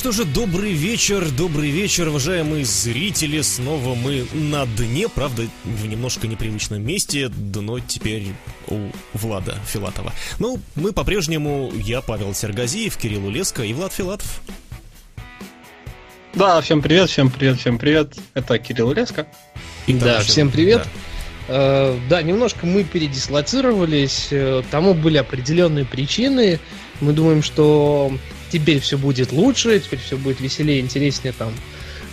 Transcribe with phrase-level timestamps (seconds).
[0.00, 3.42] что же, добрый вечер, добрый вечер, уважаемые зрители.
[3.42, 7.28] Снова мы на дне, правда, в немножко непривычном месте.
[7.28, 8.28] Дно теперь
[8.68, 10.14] у Влада Филатова.
[10.38, 14.40] Ну, мы по-прежнему, я Павел Сергазиев, Кирилл Улеска и Влад Филатов.
[16.32, 18.14] Да, всем привет, всем привет, всем привет.
[18.32, 19.26] Это Кирилл Улеска.
[19.86, 20.86] И да, всем привет.
[21.46, 21.54] Да.
[21.54, 26.58] Uh, да, немножко мы передислоцировались, э, тому были определенные причины.
[27.00, 28.12] Мы думаем, что
[28.50, 31.52] теперь все будет лучше, теперь все будет веселее, интереснее там.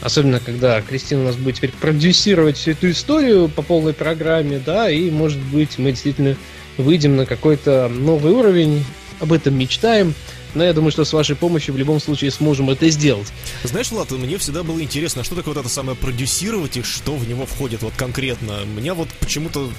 [0.02, 4.90] Особенно, когда Кристина у нас будет теперь продюсировать всю эту историю по полной программе, да,
[4.90, 6.38] и, может быть, мы действительно
[6.78, 8.84] выйдем на какой-то новый уровень,
[9.20, 10.14] об этом мечтаем.
[10.54, 13.28] Но я думаю, что с вашей помощью в любом случае сможем это сделать.
[13.64, 17.28] Знаешь, Влад, мне всегда было интересно, что такое вот это самое продюсировать и что в
[17.28, 18.64] него входит вот конкретно.
[18.66, 19.70] Меня вот почему-то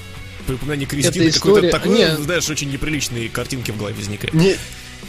[0.47, 2.19] при упоминании Кристины какой-то такой, Нет.
[2.21, 4.35] знаешь, очень неприличные картинки в голове возникают.
[4.35, 4.57] Не,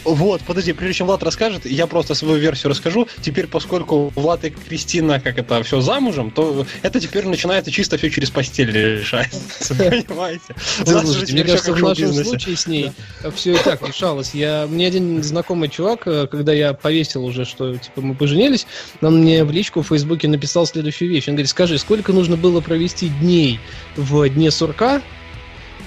[0.04, 3.06] вот, подожди, прежде чем Влад расскажет, я просто свою версию расскажу.
[3.20, 8.10] Теперь, поскольку Влад и Кристина, как это, все замужем, то это теперь начинается чисто все
[8.10, 9.40] через постель решается.
[9.68, 10.54] Понимаете?
[10.84, 12.92] Слушайте, мне кажется, в нашем случае с ней
[13.34, 14.34] все и так решалось.
[14.34, 18.66] Я, мне один знакомый чувак, э, когда я повесил уже, что типа мы поженились,
[19.02, 21.28] он мне в личку в Фейсбуке написал следующую вещь.
[21.28, 23.60] Он говорит, скажи, сколько нужно было провести дней
[23.96, 25.02] в дне сурка,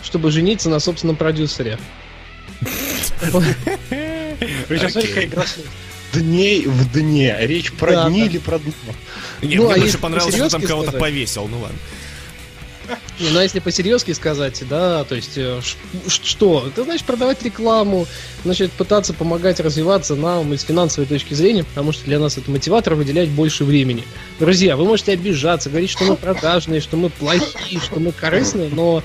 [0.03, 1.79] чтобы жениться на собственном продюсере?
[4.67, 5.45] Причем, смотри, игра
[6.13, 7.35] дней в дне.
[7.41, 8.25] Речь про да, дни да.
[8.27, 8.71] или про дно?
[9.41, 11.77] Ну, мне а больше понравилось, что там кого-то повесил, ну ладно.
[13.19, 15.61] Не, ну а если по-серьезки сказать, да, то есть э,
[16.07, 16.67] что?
[16.67, 18.07] Это значит продавать рекламу,
[18.43, 22.95] значит пытаться помогать развиваться нам из финансовой точки зрения, потому что для нас это мотиватор
[22.95, 24.03] выделять больше времени.
[24.39, 29.01] Друзья, вы можете обижаться, говорить, что мы продажные, что мы плохие, что мы корыстные, но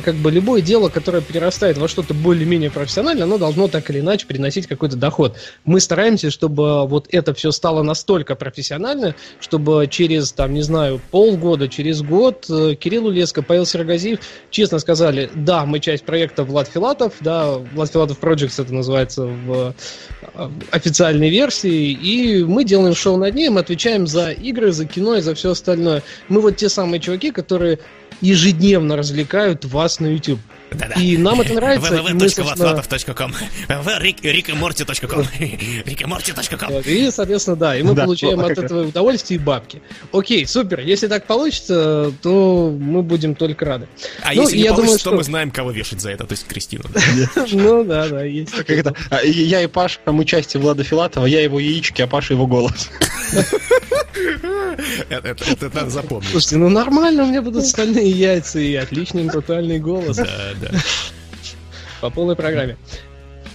[0.00, 4.26] как бы любое дело, которое перерастает во что-то более-менее профессиональное, оно должно так или иначе
[4.26, 5.36] приносить какой-то доход.
[5.64, 11.68] Мы стараемся, чтобы вот это все стало настолько профессионально, чтобы через, там, не знаю, полгода,
[11.68, 14.20] через год э, Кирилл Улеско, Павел Сергазиев
[14.50, 19.74] честно сказали, да, мы часть проекта Влад Филатов, да, Влад Филатов Projects это называется в
[20.34, 25.16] э, официальной версии, и мы делаем шоу над ней, мы отвечаем за игры, за кино
[25.16, 26.02] и за все остальное.
[26.28, 27.78] Мы вот те самые чуваки, которые
[28.22, 30.40] ежедневно развлекают вас на YouTube.
[30.70, 30.94] Да-да.
[31.00, 31.92] И нам это нравится.
[31.94, 33.34] www.vatlatov.com
[33.68, 35.26] rickmorty.com
[35.84, 39.82] rickmorty.com И, соответственно, да, и мы да, получаем от этого удовольствие и бабки.
[40.12, 40.80] Окей, супер.
[40.80, 43.88] Если так получится, то мы будем только рады.
[44.22, 45.10] А ну, если не я получится, думаю, что...
[45.10, 46.84] то мы знаем, кого вешать за это, то есть Кристину.
[47.52, 48.54] Ну да, да, есть.
[49.10, 52.88] А, я и Паша, мы части Влада Филатова, я его яички, а Паша его голос.
[55.08, 56.30] Это, это, это надо запомнить.
[56.30, 60.16] Слушайте, ну нормально, у меня будут стальные яйца и отличный брутальный голос.
[60.16, 60.26] Да,
[60.60, 60.70] да.
[62.00, 62.76] По полной программе.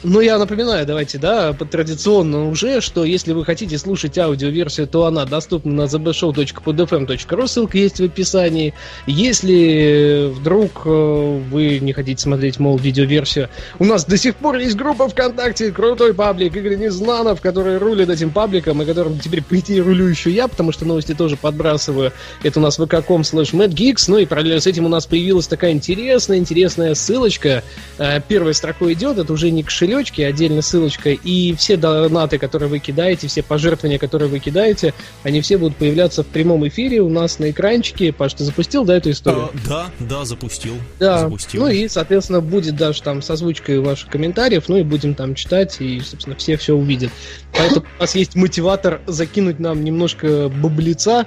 [0.04, 5.26] Ну, я напоминаю, давайте, да, традиционно уже, что если вы хотите слушать аудиоверсию, то она
[5.26, 8.76] доступна на zbshow.podfm.ru, ссылка есть в описании.
[9.08, 13.50] Если вдруг э, вы не хотите смотреть, мол, видеоверсию,
[13.80, 18.30] у нас до сих пор есть группа ВКонтакте, крутой паблик Игорь Незнанов, который рулит этим
[18.30, 22.14] пабликом, и которым теперь, по идее, рулю еще я, потому что новости тоже подбрасываю.
[22.44, 25.72] Это у нас vk.com slash madgeeks, ну и параллельно с этим у нас появилась такая
[25.72, 27.64] интересная, интересная ссылочка.
[27.98, 32.70] Э, первой строкой идет, это уже не к кошелечки, отдельно ссылочка, и все донаты, которые
[32.70, 34.94] вы кидаете, все пожертвования, которые вы кидаете,
[35.24, 38.14] они все будут появляться в прямом эфире у нас на экранчике.
[38.14, 39.50] Паш, ты запустил, да, эту историю?
[39.54, 40.76] А, да, да, запустил.
[41.00, 41.62] Да, запустил.
[41.62, 45.78] ну и, соответственно, будет даже там с озвучкой ваших комментариев, ну и будем там читать,
[45.80, 47.12] и, собственно, все все увидят.
[47.54, 51.26] Поэтому у нас есть мотиватор закинуть нам немножко баблица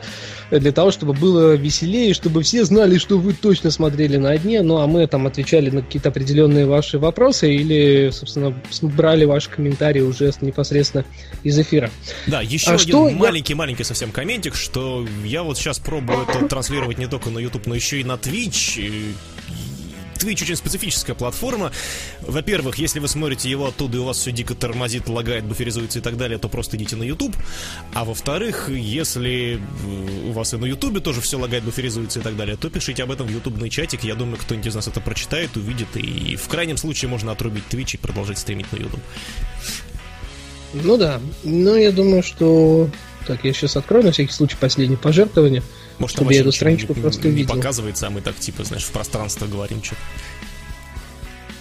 [0.50, 4.78] для того, чтобы было веселее, чтобы все знали, что вы точно смотрели на дне, ну
[4.78, 8.49] а мы там отвечали на какие-то определенные ваши вопросы или, собственно,
[8.82, 11.04] брали ваши комментарии уже непосредственно
[11.42, 11.90] из эфира.
[12.26, 17.06] Да, еще а один маленький-маленький совсем комментик, что я вот сейчас пробую это транслировать не
[17.06, 19.14] только на YouTube, но еще и на Twitch.
[20.20, 21.72] Twitch очень специфическая платформа.
[22.20, 26.02] Во-первых, если вы смотрите его оттуда, и у вас все дико тормозит, лагает, буферизуется и
[26.02, 27.34] так далее, то просто идите на YouTube.
[27.94, 32.36] А во-вторых, если э, у вас и на YouTube тоже все лагает, буферизуется и так
[32.36, 34.04] далее, то пишите об этом в ютубный чатик.
[34.04, 37.94] Я думаю, кто-нибудь из нас это прочитает, увидит, и в крайнем случае можно отрубить Twitch
[37.94, 39.00] и продолжать стримить на YouTube.
[40.74, 41.20] Ну да.
[41.42, 42.88] Ну, я думаю, что...
[43.26, 45.62] Так, я сейчас открою на всякий случай последнее пожертвование.
[46.00, 47.54] Может, чтобы я эту страничку не, просто увидел.
[47.54, 50.00] показывается, а мы так, типа, знаешь, в пространство говорим что-то.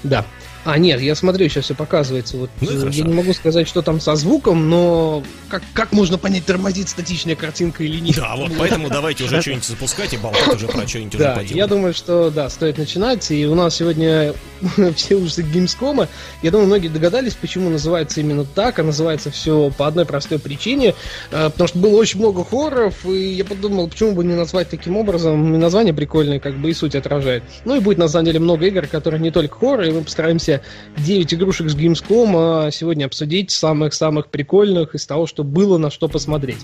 [0.04, 0.26] Да.
[0.66, 2.38] А, нет, я смотрю, сейчас все показывается.
[2.38, 6.18] Вот Ну и я не могу сказать, что там со звуком, но как, как можно
[6.18, 8.16] понять, тормозит статичная картинка или нет?
[8.18, 11.58] Да, вот поэтому давайте уже что-нибудь запускать и болтать уже про что-нибудь уже Да, поделаем.
[11.58, 13.32] я думаю, что да, стоит начинать.
[13.32, 14.34] И у нас сегодня
[14.96, 16.08] все ужасы Gamescom.
[16.42, 20.94] Я думаю, многие догадались, почему называется именно так, а называется все по одной простой причине.
[21.32, 24.98] Э, Потому что было очень много хорроров, и я подумал, почему бы не назвать таким
[24.98, 25.54] образом.
[25.56, 27.44] И название прикольное, как бы и суть отражает.
[27.66, 30.49] Ну и будет на самом деле много игр, которые не только хоррор, и мы постараемся
[30.98, 36.08] 9 игрушек с Gamescom а сегодня обсудить самых-самых прикольных из того, что было, на что
[36.08, 36.60] посмотреть.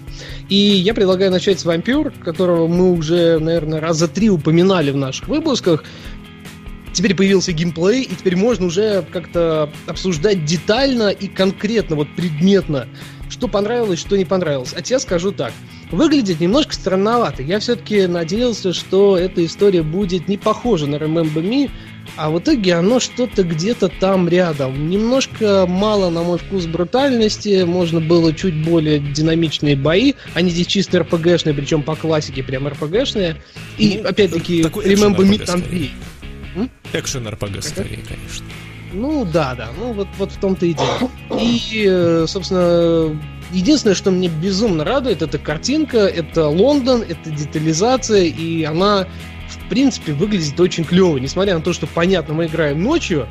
[0.49, 5.27] И я предлагаю начать с Вампир, которого мы уже, наверное, раза три упоминали в наших
[5.27, 5.83] выпусках.
[6.93, 12.87] Теперь появился геймплей, и теперь можно уже как-то обсуждать детально и конкретно, вот предметно,
[13.29, 14.73] что понравилось, что не понравилось.
[14.75, 15.51] А тебе скажу так.
[15.91, 17.43] Выглядит немножко странновато.
[17.43, 21.69] Я все-таки надеялся, что эта история будет не похожа на Remember Me,
[22.17, 24.89] а в итоге оно что-то где-то там рядом.
[24.89, 27.63] Немножко мало, на мой вкус, брутальности.
[27.63, 30.13] Можно было чуть более динамичные бои.
[30.33, 33.37] Они здесь чисто РПГшные, причем по классике прям РПГшные.
[33.77, 35.89] И, Ну, опять-таки, Remember Me там скорее.
[36.55, 36.69] две.
[36.93, 38.45] Экшен РПГ скорее, конечно.
[38.93, 41.11] Ну да, да, ну вот, вот в том-то и дело.
[41.37, 43.19] И, э, собственно,
[43.55, 49.07] единственное, что мне безумно радует, это картинка, это Лондон, это детализация, и она,
[49.47, 51.17] в принципе, выглядит очень клево.
[51.17, 53.27] Несмотря на то, что, понятно, мы играем ночью,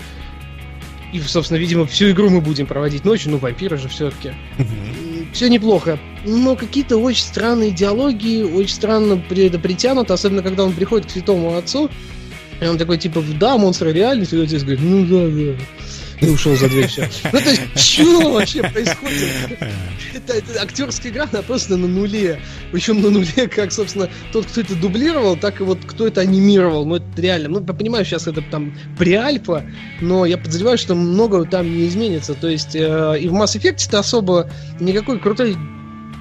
[1.12, 4.32] и, собственно, видимо, всю игру мы будем проводить ночью, ну, вампиры же все-таки.
[5.32, 11.06] Все неплохо, но какие-то очень странные диалоги, очень странно это притянуто, особенно когда он приходит
[11.06, 11.90] к святому отцу,
[12.60, 15.64] и он такой, типа, да, монстры реальность, и отец говорит, ну да, да.
[16.20, 17.08] И ушел за дверь, все.
[17.32, 19.28] Ну, то есть, что вообще происходит?
[20.14, 22.40] Это, это актерская игра, она просто на нуле.
[22.72, 26.86] Причем на нуле, как, собственно, тот, кто это дублировал, так и вот кто это анимировал.
[26.86, 27.48] Ну, это реально.
[27.48, 29.64] Ну, я понимаю, сейчас это там преальфа,
[30.00, 32.34] но я подозреваю, что много там не изменится.
[32.34, 34.50] То есть, э, и в Mass Effect-то особо
[34.80, 35.56] никакой крутой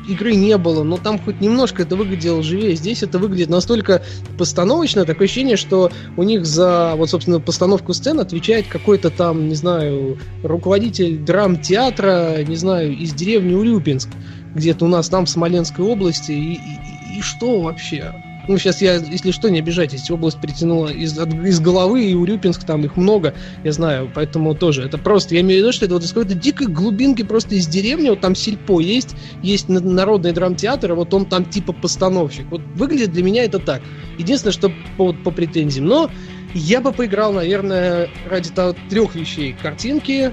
[0.07, 2.75] игры не было, но там хоть немножко это выглядело живее.
[2.75, 4.01] Здесь это выглядит настолько
[4.38, 9.55] постановочно, такое ощущение, что у них за, вот, собственно, постановку сцен отвечает какой-то там, не
[9.55, 14.09] знаю, руководитель драм-театра, не знаю, из деревни Урюпинск,
[14.55, 18.13] где-то у нас там в Смоленской области, и, и- и что вообще?
[18.48, 22.66] Ну, сейчас я, если что, не обижайтесь, область притянула из, от- из головы, и Урюпинск,
[22.66, 25.94] там их много, я знаю, поэтому тоже, это просто, я имею в виду, что это
[25.94, 30.34] вот из какой-то дикой глубинки просто из деревни, вот там сельпо есть, есть на- народный
[30.34, 32.45] драмтеатр, и вот он там типа постановщик.
[32.50, 33.81] Вот выглядит для меня это так.
[34.18, 35.86] Единственное, что по, по претензиям.
[35.86, 36.12] Но
[36.54, 39.56] я бы поиграл, наверное, ради того- трех вещей.
[39.60, 40.31] Картинки,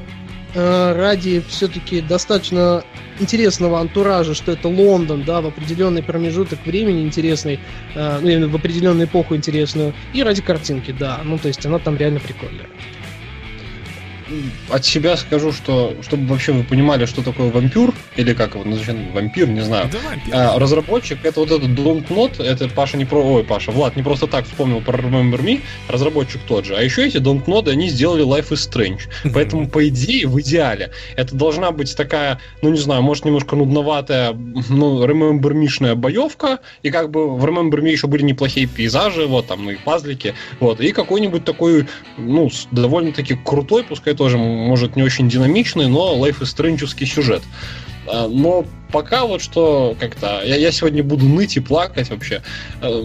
[0.55, 2.85] ради все-таки достаточно
[3.20, 7.61] интересного антуража, что это Лондон, да, в определенный промежуток времени интересный,
[7.94, 11.79] э, ну, именно в определенную эпоху интересную, и ради картинки, да, ну, то есть она
[11.79, 12.67] там реально прикольная.
[14.69, 19.12] От себя скажу, что чтобы вообще вы понимали, что такое вампир, или как его называют,
[19.12, 19.88] вампир, не знаю.
[19.93, 20.35] Да, вампир.
[20.35, 24.03] А, разработчик это вот этот Don't Not, это Паша не про, ой, Паша, Влад не
[24.03, 26.77] просто так вспомнил про Remember Me, разработчик тот же.
[26.77, 29.01] А еще эти Don't Not, они сделали Life is Strange.
[29.34, 34.32] Поэтому, по идее, в идеале, это должна быть такая, ну не знаю, может немножко нудноватая,
[34.32, 39.46] ну, Remember Me-шная боевка, и как бы в Remember Me еще были неплохие пейзажи, вот
[39.46, 45.03] там, ну и пазлики, вот, и какой-нибудь такой, ну, довольно-таки крутой, пускай тоже, может, не
[45.03, 47.43] очень динамичный, но Strange сюжет.
[48.06, 50.43] А, Но пока вот что как-то...
[50.44, 52.43] Я, я сегодня буду ныть и плакать вообще.
[52.82, 53.03] Э,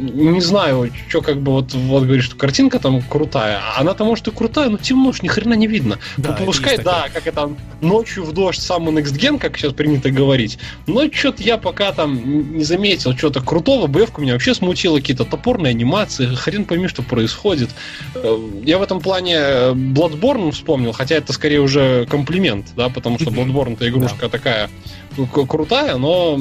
[0.00, 3.58] Не знаю, что как бы вот, вот говоришь, что картинка там крутая.
[3.76, 5.98] а Она-то может и крутая, но темно ж ни хрена не видно.
[6.16, 10.10] Да, это Пускай, да, как это ночью в дождь самый next gen, как сейчас принято
[10.10, 10.58] говорить.
[10.86, 13.86] Но что-то я пока там не заметил что-то крутого.
[13.86, 16.26] Боевка меня вообще смутила, какие-то топорные анимации.
[16.34, 17.70] Хрен пойми, что происходит.
[18.14, 23.18] Э, Я в этом плане э, Bloodborne вспомнил, хотя это скорее уже комплимент, да, потому
[23.18, 23.40] что Мгм.
[23.50, 24.68] Bloodborne-то игрушка такая
[25.16, 26.38] к- крутая, но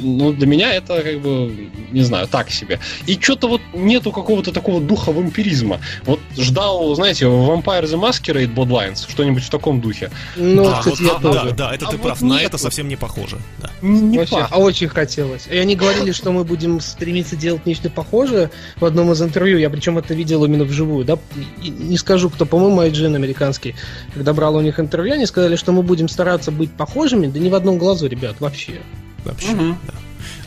[0.00, 2.78] ну, для меня это как бы, не знаю, так себе.
[3.06, 5.80] И что-то вот нету какого-то такого духа вампиризма.
[6.04, 10.10] Вот ждал, знаете, Vampire the Masquerade Bloodlines, что-нибудь в таком духе.
[10.36, 11.50] Ну, да, кстати, вот, я а, тоже.
[11.50, 13.38] Да, да, это а ты вот прав, на это совсем не похоже.
[13.60, 13.70] Да.
[13.82, 15.46] Не Вообще, а очень хотелось.
[15.46, 19.58] И они говорили, что мы будем стремиться делать нечто похожее в одном из интервью.
[19.58, 21.18] Я причем это видел именно вживую, да.
[21.62, 23.74] Не скажу, кто, по-моему, IGN американский,
[24.14, 27.48] когда брал у них интервью, они сказали, что мы будем стараться быть похожими, да не
[27.48, 28.80] в одном глазу, ребят, вообще.
[29.24, 29.76] Вообще, угу.
[29.86, 29.94] да.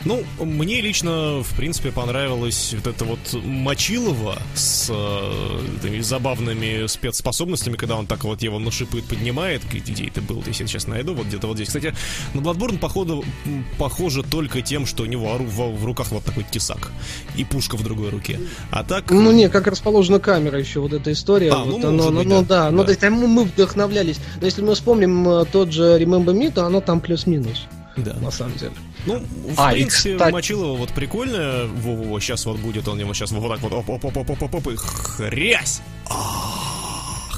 [0.04, 7.96] Ну, мне лично, в принципе, понравилось вот это вот Мочилова с э, забавными спецспособностями, когда
[7.96, 9.62] он так вот его на шипы поднимает.
[9.70, 10.42] Где это был?
[10.46, 11.68] Если я сейчас найду, вот где-то вот здесь.
[11.68, 11.94] Кстати,
[12.34, 13.24] на Bloodborne, походу,
[13.78, 16.90] похоже только тем, что у него в, в руках вот такой тесак
[17.36, 18.40] и пушка в другой руке.
[18.70, 19.10] А так...
[19.10, 21.52] Ну, не, как расположена камера еще, вот эта история.
[21.52, 22.64] А, вот ну, оно, быть, ну, ну, да.
[22.64, 22.70] да.
[22.70, 24.18] Ну, то есть мы, мы вдохновлялись.
[24.40, 27.66] Но если мы вспомним э, тот же Remember Me, то оно там плюс-минус.
[27.96, 28.14] Да.
[28.14, 28.72] На самом деле.
[29.06, 30.32] Ну, в а, принципе, кстати...
[30.32, 31.66] Мочилова вот прикольно.
[31.66, 35.80] Во-во-во, сейчас вот будет он его сейчас вот так вот оп-оп-оп-оп-оп-оп и хрясь!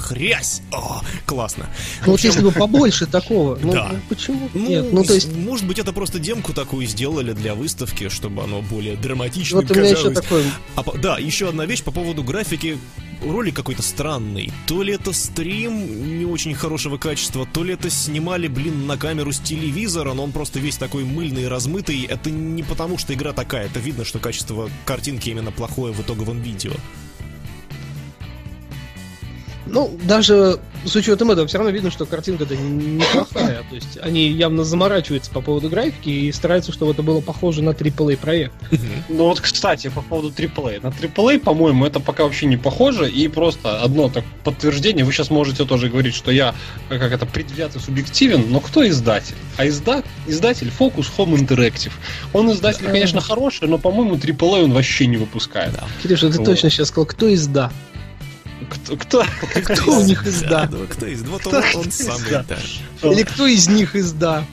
[0.05, 0.61] Хрясь!
[0.71, 1.67] О, классно.
[2.05, 3.89] Ну вот если бы побольше такого, ну, да.
[3.91, 4.93] ну почему ну, нет?
[4.93, 5.33] Ну, то есть...
[5.35, 9.91] Может быть, это просто демку такую сделали для выставки, чтобы оно более драматично вот казалось.
[9.91, 10.43] Еще такой...
[10.75, 12.77] а, да, еще одна вещь по поводу графики
[13.23, 14.51] ролик какой-то странный.
[14.67, 19.31] То ли это стрим не очень хорошего качества, то ли это снимали, блин, на камеру
[19.31, 22.03] с телевизора, но он просто весь такой мыльный и размытый.
[22.03, 26.41] Это не потому, что игра такая, это видно, что качество картинки именно плохое в итоговом
[26.41, 26.73] видео.
[29.67, 33.63] Ну, даже с учетом этого, все равно видно, что картинка-то неплохая.
[33.69, 37.71] То есть они явно заморачиваются по поводу графики и стараются, чтобы это было похоже на
[37.71, 38.53] AAA проект.
[39.09, 40.81] Ну вот, кстати, по поводу AAA.
[40.83, 43.09] На AAA, по-моему, это пока вообще не похоже.
[43.09, 45.05] И просто одно так подтверждение.
[45.05, 46.53] Вы сейчас можете тоже говорить, что я,
[46.89, 49.35] как это, предвзят и субъективен, но кто издатель?
[49.57, 50.03] А изда...
[50.27, 51.91] издатель Focus Home Interactive.
[52.33, 55.73] Он издатель, конечно, хороший, но, по-моему, AAA он вообще не выпускает.
[55.73, 55.83] Да.
[56.03, 56.45] Кирюша, ты вот.
[56.45, 57.71] точно сейчас сказал, кто изда?
[58.69, 59.25] Кто, кто,
[59.63, 60.69] кто у них изда?
[60.89, 61.21] Кто из?
[61.23, 62.57] Вот он, он самый, да.
[63.09, 64.43] Или кто из них изда?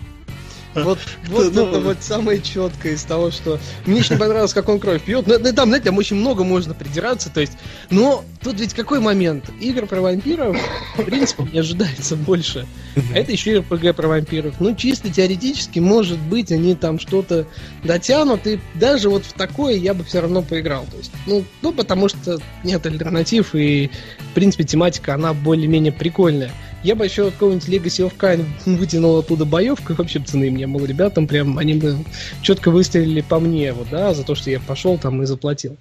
[0.75, 5.02] Вот, вот это вот самое четкое из того, что мне очень понравилось, как он кровь
[5.02, 5.26] пьет.
[5.26, 7.52] Но, там, знаете, там очень много можно придираться, то есть,
[7.90, 9.45] но тут ведь какой момент?
[9.61, 10.57] Игр про вампиров,
[10.97, 12.67] в принципе, не ожидается больше.
[12.97, 14.55] А это еще РПГ про вампиров.
[14.61, 17.47] Ну, чисто теоретически, может быть, они там что-то
[17.85, 20.87] дотянут, и даже вот в такое я бы все равно поиграл.
[20.91, 23.91] То есть, ну, ну, потому что нет альтернатив, и,
[24.31, 26.53] в принципе, тематика, она более-менее прикольная.
[26.83, 30.85] Я бы еще какого-нибудь Legacy of Kain вытянул оттуда боевку, и вообще цены мне, мол,
[30.85, 31.97] ребятам прям, они бы
[32.43, 35.77] четко выстрелили по мне, вот, да, за то, что я пошел там и заплатил.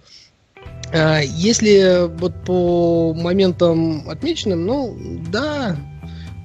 [0.94, 4.98] А, если вот по моментам отмеченным, ну,
[5.30, 5.76] да,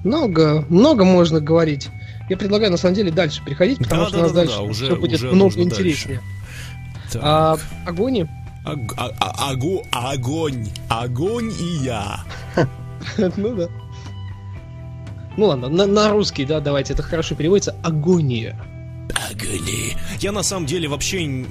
[0.03, 1.89] много, много можно говорить.
[2.29, 4.57] Я предлагаю, на самом деле, дальше переходить, потому да, что да, у нас да, дальше
[4.57, 6.21] да, уже, все будет уже много интереснее.
[7.15, 8.27] А, огонь?
[8.65, 12.19] Ог, а, а, огонь, огонь, огонь и я.
[13.37, 13.69] Ну да.
[15.37, 17.75] Ну ладно, на, на русский, да, давайте, это хорошо переводится.
[17.83, 18.59] Агония.
[19.13, 19.97] Агония.
[20.19, 21.45] Я на самом деле вообще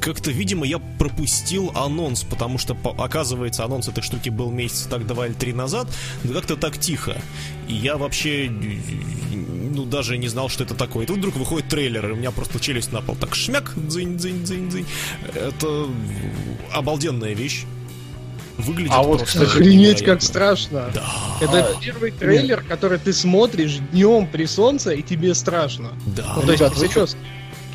[0.00, 5.26] как-то, видимо, я пропустил анонс, потому что, оказывается, анонс этой штуки был месяца так два
[5.26, 5.88] или три назад,
[6.22, 7.16] но как-то так тихо.
[7.68, 11.04] И я вообще, ну, даже не знал, что это такое.
[11.04, 14.16] И тут вдруг выходит трейлер, и у меня просто челюсть на пол так шмяк, дзынь,
[14.16, 14.86] дзынь, дзынь, дзынь.
[15.34, 15.88] Это
[16.72, 17.64] обалденная вещь
[18.58, 20.90] выглядит а вот, кстати, Охренеть, как страшно.
[20.94, 21.04] Да.
[21.40, 22.68] Это первый трейлер, нет.
[22.68, 25.92] который ты смотришь днем при солнце, и тебе страшно.
[26.06, 26.34] Да.
[26.36, 27.06] Ну, то есть, вы что,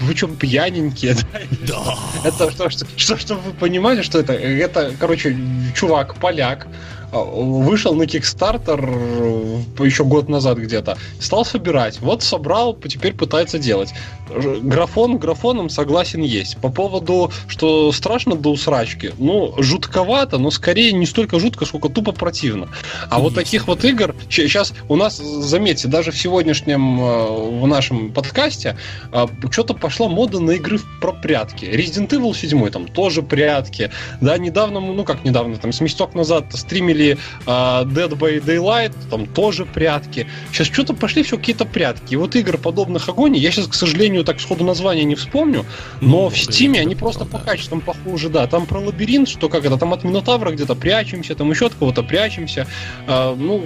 [0.02, 1.40] вы что, пьяненькие, да?
[1.68, 1.98] Да.
[2.24, 4.34] Это что, что, что, чтобы вы понимали, что это?
[4.34, 5.38] Это, короче,
[5.76, 6.68] чувак, поляк,
[7.12, 12.00] вышел на Kickstarter э, еще год назад где-то, стал собирать.
[12.02, 13.94] Вот собрал, теперь пытается делать.
[14.30, 16.58] Графон графоном согласен есть.
[16.58, 22.12] По поводу, что страшно до усрачки, ну, жутковато, но скорее не столько жутко, сколько тупо
[22.12, 22.70] противно.
[23.10, 23.24] А есть.
[23.24, 28.78] вот таких вот игр, сейчас у нас, заметьте, даже в сегодняшнем, э, в нашем подкасте,
[29.12, 31.66] э, что-то пошла мода на игры про прятки.
[31.66, 33.92] Resident Evil 7 там тоже прятки.
[34.22, 38.94] Да, недавно, ну как недавно, там с месяцок назад стримили или uh, Dead by Daylight,
[39.10, 40.28] там тоже прятки.
[40.52, 42.14] Сейчас что-то пошли все какие-то прятки.
[42.14, 45.66] И вот игр подобных огоней, я сейчас, к сожалению, так сходу названия не вспомню,
[46.02, 48.48] но ну, в Стиме они просто по качествам похожи, да.
[48.48, 52.04] Там про лабиринт, что как это, там от Минотавра где-то прячемся, там еще от кого-то
[52.04, 52.68] прячемся.
[53.08, 53.66] Uh, ну,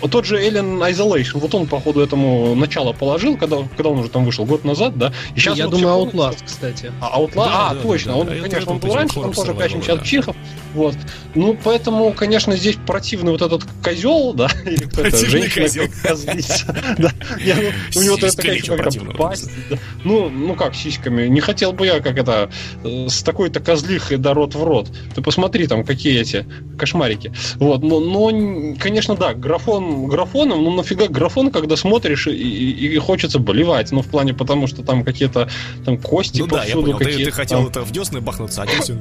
[0.00, 4.10] вот тот же Alien Isolation, вот он, походу, этому начало положил, когда, когда он уже
[4.10, 5.12] там вышел, год назад, да?
[5.34, 6.92] И сейчас Я вот думаю, Outlast, кстати.
[7.00, 9.54] А, Outlast, да, а, да, точно, да, он, да, конечно, он был раньше, там тоже
[9.54, 10.04] 560 да.
[10.04, 10.36] чихов,
[10.74, 10.96] вот.
[11.34, 16.64] Ну, поэтому, конечно, здесь противный вот этот козел, да, или кто-то, женщина, козлица.
[16.98, 17.10] Да,
[17.96, 19.50] у него как-то пасть.
[20.04, 21.26] Ну, ну как, сиськами.
[21.26, 22.50] Не хотел бы я, как это,
[22.82, 24.88] э, с такой-то козлихой да рот в рот.
[25.14, 26.46] Ты посмотри там, какие эти
[26.78, 27.32] кошмарики.
[27.56, 32.98] Вот, но, но конечно, да, графон графоном, ну нафига графон, когда смотришь и, и, и
[32.98, 35.48] хочется болевать, ну в плане потому, что там какие-то
[35.84, 36.82] там кости ну, повсюду.
[36.82, 37.68] Да, я понял, ты, ты хотел там...
[37.68, 38.96] это в десны бахнуться, а здесь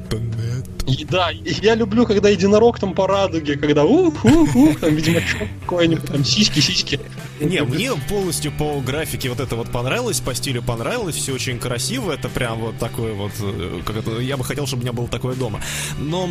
[0.85, 5.21] и, да, я люблю, когда единорог там по радуге, когда ух, ух, ух, там, видимо,
[5.61, 6.99] какой-нибудь, там, сиськи, сиськи.
[7.39, 12.11] Не, мне полностью по графике вот это вот понравилось, по стилю понравилось, все очень красиво,
[12.11, 15.07] это прям вот такое вот, э, как это, я бы хотел, чтобы у меня было
[15.07, 15.61] такое дома.
[15.97, 16.29] Но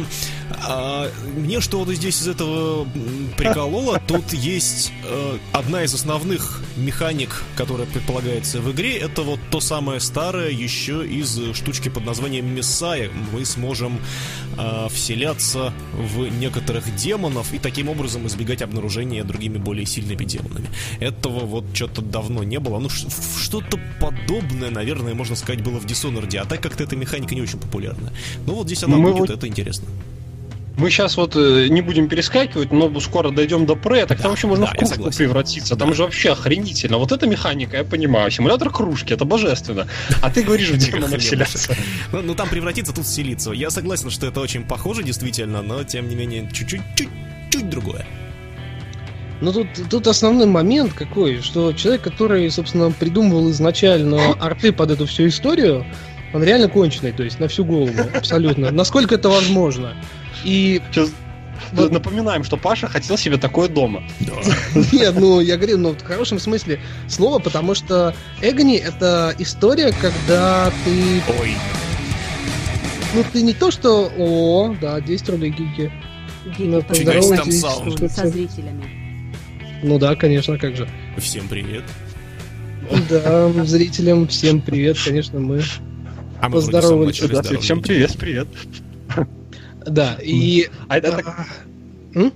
[0.66, 2.86] а, мне что вот здесь из этого
[3.36, 9.60] прикололо, тут есть а, одна из основных механик, которая предполагается в игре, это вот то
[9.60, 13.10] самое старое еще из штучки под названием Мессая.
[13.32, 13.98] Мы сможем
[14.56, 20.68] а, вселяться в некоторых демонов и таким образом избегать обнаружения другими более сильными демонами.
[21.02, 22.78] Этого вот что-то давно не было.
[22.78, 27.42] Ну, что-то подобное, наверное, можно сказать, было в Dishonored, а так как-то эта механика не
[27.42, 28.12] очень популярна.
[28.46, 29.30] Ну вот здесь она Мы будет, вот...
[29.30, 29.88] это интересно.
[30.76, 34.30] Мы сейчас вот э, не будем перескакивать, но скоро дойдем до Pre, так да, там
[34.30, 35.76] вообще можно да, в кружку превратиться.
[35.76, 35.94] Там да.
[35.94, 36.98] же вообще охренительно.
[36.98, 38.30] Вот эта механика, я понимаю.
[38.30, 39.86] Симулятор кружки, это божественно.
[40.22, 41.76] А ты говоришь в демона вселяться.
[42.12, 43.50] Ну, ну там превратиться, тут вселиться.
[43.50, 48.06] Я согласен, что это очень похоже, действительно, но тем не менее чуть-чуть, чуть-чуть другое.
[49.42, 55.06] Ну тут, тут основной момент какой, что человек, который, собственно, придумывал изначально арты под эту
[55.06, 55.84] всю историю,
[56.32, 58.70] он реально конченый, то есть на всю голову, абсолютно.
[58.70, 59.94] Насколько это возможно.
[60.44, 61.10] И Сейчас
[61.72, 61.90] вот.
[61.90, 64.04] Напоминаем, что Паша хотел себе такое дома.
[64.20, 64.32] Да.
[64.92, 70.72] Нет, ну я говорю, ну в хорошем смысле слова, потому что Эгони это история, когда
[70.84, 71.22] ты.
[71.40, 71.56] Ой.
[73.14, 74.12] Ну ты не то, что.
[74.16, 75.92] О, да, 10 рублей гики.
[76.58, 79.01] Ну, поздоровайтесь со зрителями.
[79.82, 80.88] Ну да, конечно, как же.
[81.18, 81.82] Всем привет.
[83.08, 85.62] Да, зрителям всем привет, конечно, мы
[86.40, 87.20] а мы поздоровались.
[87.20, 88.48] Да, всем привет, привет.
[89.86, 90.68] Да, и...
[90.88, 91.22] А это...
[92.14, 92.32] М?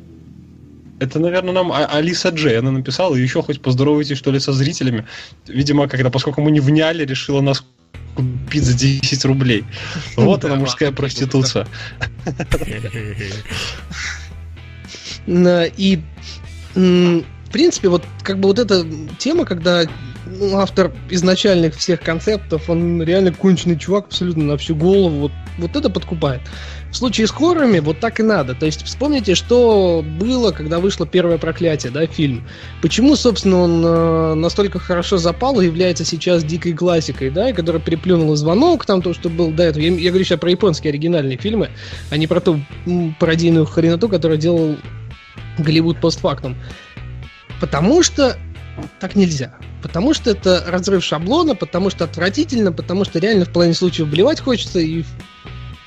[0.99, 4.53] Это, наверное, нам а- Алиса Джей, она написала, и еще хоть поздоровайтесь, что ли, со
[4.53, 5.05] зрителями.
[5.47, 7.65] Видимо, когда, поскольку мы не вняли, решила нас
[8.15, 9.65] купить за 10 рублей.
[10.17, 11.67] Вот она, мужская проституция.
[15.27, 16.01] И,
[17.57, 18.85] принципе, вот как бы вот эта
[19.17, 19.85] тема, когда
[20.27, 25.75] ну, автор изначальных всех концептов, он реально конченый чувак абсолютно на всю голову, вот, вот
[25.75, 26.43] это подкупает.
[26.91, 28.55] В случае с хоррорами вот так и надо.
[28.55, 32.47] То есть вспомните, что было, когда вышло первое проклятие, да, фильм.
[32.83, 37.81] Почему, собственно, он э, настолько хорошо запал и является сейчас дикой классикой, да, и который
[37.81, 39.83] переплюнул звонок, там то, что был до этого.
[39.83, 41.71] Я, я говорю сейчас про японские оригинальные фильмы,
[42.11, 42.61] а не про ту
[43.19, 44.77] пародийную хреноту, которую делал
[45.59, 46.55] Голливуд постфактум.
[47.61, 48.37] Потому что
[49.01, 49.55] так нельзя.
[49.83, 54.41] Потому что это разрыв шаблона, потому что отвратительно, потому что реально в плане случаев блевать
[54.41, 55.05] хочется и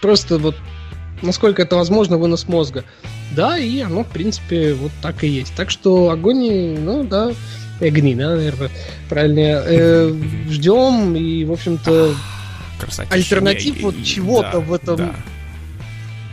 [0.01, 0.55] просто вот
[1.21, 2.83] насколько это возможно, вынос мозга.
[3.35, 5.53] Да, и оно, в принципе, вот так и есть.
[5.55, 7.31] Так что огонь, ну да,
[7.79, 8.69] огни, да, наверное,
[9.09, 9.39] правильно.
[9.39, 10.13] Э,
[10.49, 12.15] ждем, и, в общем-то,
[13.09, 15.15] альтернатив вот чего-то да, в этом да.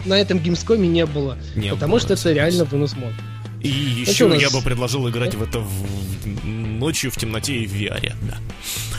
[0.04, 1.36] на этом геймскоме не было.
[1.54, 3.20] Не потому было, что это реально вынос мозга.
[3.60, 4.40] И еще нас...
[4.40, 6.26] я бы предложил играть в это в...
[6.26, 8.38] ночью в темноте и в VR, да.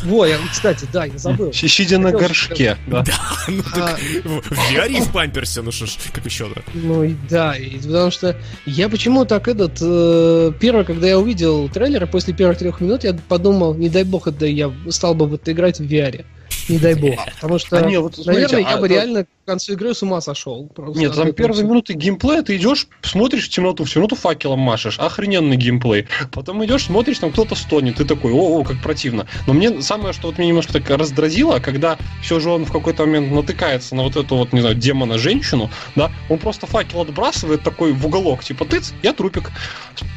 [0.04, 1.52] Во, я, кстати, да, я забыл.
[1.54, 2.78] Сидя на горшке.
[2.88, 3.14] Да, да
[3.48, 3.98] ну так а...
[3.98, 6.62] в VR и в памперсе, ну что ж, как еще, да.
[6.74, 9.78] Ну да, и, потому что я почему так этот...
[9.82, 14.28] Э, первое, когда я увидел трейлер, после первых трех минут я подумал, не дай бог,
[14.28, 16.26] это я стал бы в это играть в VR.
[16.68, 17.16] Не дай бог.
[17.36, 20.04] Потому что, а не, вот, смотрите, наверное, я а, бы реально к концу игры с
[20.04, 20.70] ума сошел.
[20.96, 25.56] Нет, там первые минуты геймплея, ты идешь, смотришь в темноту, в темноту факелом машешь, охрененный
[25.56, 26.08] геймплей.
[26.32, 29.28] Потом идешь, смотришь, там кто-то стонет, ты такой, о, о, как противно.
[29.46, 33.06] Но мне самое, что вот меня немножко так раздразило, когда все же он в какой-то
[33.06, 37.94] момент натыкается на вот эту вот, не знаю, демона-женщину, да, он просто факел отбрасывает такой
[37.94, 39.52] в уголок, типа, тыц, я трупик.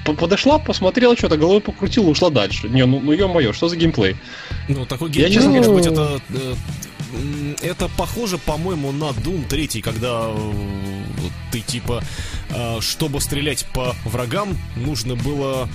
[0.04, 2.68] Подошла, посмотрела, что-то головой покрутила, ушла дальше.
[2.68, 4.16] Не, ну, ну ё-моё, что за геймплей?
[4.68, 6.54] Ну, такой геймплей, честно, может быть, это э,
[7.62, 10.52] это похоже, по-моему, на Doom 3, когда э,
[11.50, 12.02] ты типа,
[12.50, 15.68] э, чтобы стрелять по врагам, нужно было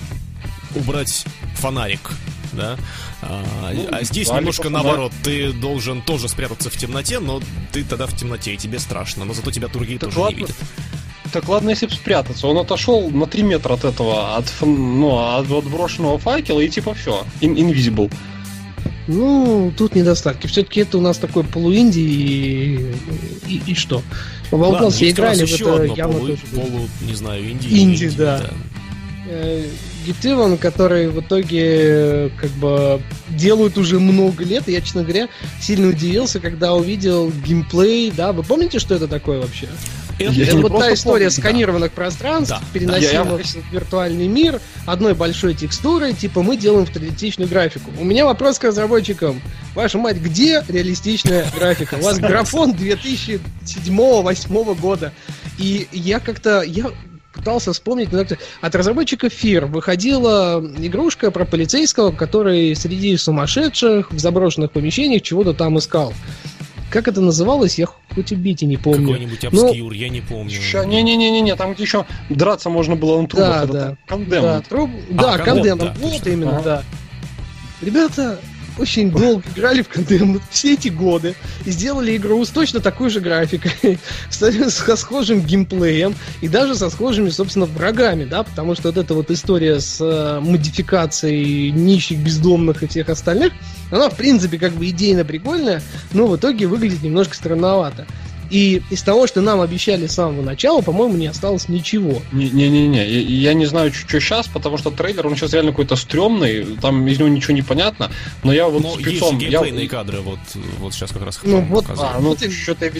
[0.74, 2.12] убрать фонарик,
[2.52, 2.76] да?
[3.22, 7.40] А, ну, а здесь немножко наоборот, ты должен тоже спрятаться в темноте, но
[7.72, 10.36] ты тогда в темноте, и тебе страшно, но зато тебя другие так тоже ладно.
[10.36, 10.56] не видят.
[11.32, 12.46] Так ладно, если бы спрятаться.
[12.46, 17.24] Он отошел на 3 метра от этого, от, ну, от отброшенного факела, и типа все.
[17.40, 18.12] Invisible.
[19.08, 20.46] Ну, тут недостатки.
[20.46, 22.94] Все-таки это у нас такой полуинди и,
[23.46, 24.02] и, и что?
[24.50, 26.42] Ладно, все играли в это явно полу, тоже.
[26.54, 27.66] Полу, не знаю, инди.
[27.66, 28.38] Инди, инди да.
[28.38, 28.50] да.
[29.28, 29.64] Э,
[30.06, 35.28] Гитиван, который в итоге как бы делают уже много лет, и я, честно говоря,
[35.60, 39.68] сильно удивился, когда увидел геймплей, да, вы помните, что это такое вообще?
[40.18, 41.94] Это, я это вот та история помню, сканированных да.
[41.94, 42.62] пространств, да.
[42.72, 43.24] переносимых я, я...
[43.24, 47.90] в виртуальный мир, одной большой текстурой, типа мы делаем фотореалистичную графику.
[47.98, 49.42] У меня вопрос к разработчикам.
[49.74, 51.96] Ваша мать, где реалистичная графика?
[52.00, 55.12] У вас графон 2007-2008 года.
[55.58, 56.90] И я как-то, я
[57.36, 65.22] пытался вспомнить, от разработчика Fear выходила игрушка про полицейского, который среди сумасшедших в заброшенных помещениях
[65.22, 66.12] чего-то там искал.
[66.90, 69.08] Как это называлось, я хоть убить и не помню.
[69.08, 70.54] Какой-нибудь обскьюр, я не помню.
[70.86, 73.66] Не-не-не-не, там где еще драться можно было на трубах.
[73.66, 73.96] Да, да.
[74.06, 74.42] Кондем.
[74.42, 74.90] Да, труб...
[75.18, 76.62] а, да кондем, да, вот именно, ага.
[76.62, 76.82] да.
[77.82, 78.38] Ребята,
[78.78, 81.34] очень долго играли в Condemned все эти годы
[81.64, 83.98] и сделали игру с точно такой же графикой,
[84.30, 89.30] со схожим геймплеем и даже со схожими, собственно, врагами, да, потому что вот эта вот
[89.30, 93.52] история с э, модификацией нищих, бездомных и всех остальных,
[93.90, 98.06] она, в принципе, как бы идейно прикольная, но в итоге выглядит немножко странновато.
[98.50, 102.22] И из того, что нам обещали с самого начала, по-моему, не осталось ничего.
[102.32, 107.06] Не-не-не, я не знаю, что сейчас, потому что трейлер, он сейчас реально какой-то стрёмный, там
[107.06, 108.10] из него ничего не понятно,
[108.42, 109.38] но я вот но спецом...
[109.38, 109.90] есть геймплейные я...
[109.90, 110.38] кадры, вот,
[110.78, 112.92] вот сейчас как раз ну, вот, а, ну, что-то я.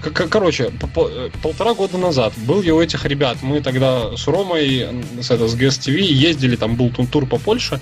[0.00, 0.70] Короче,
[1.42, 4.88] полтора года назад был я у этих ребят, мы тогда с Ромой,
[5.20, 7.80] с, это, с GSTV ездили, там был тур по Польше,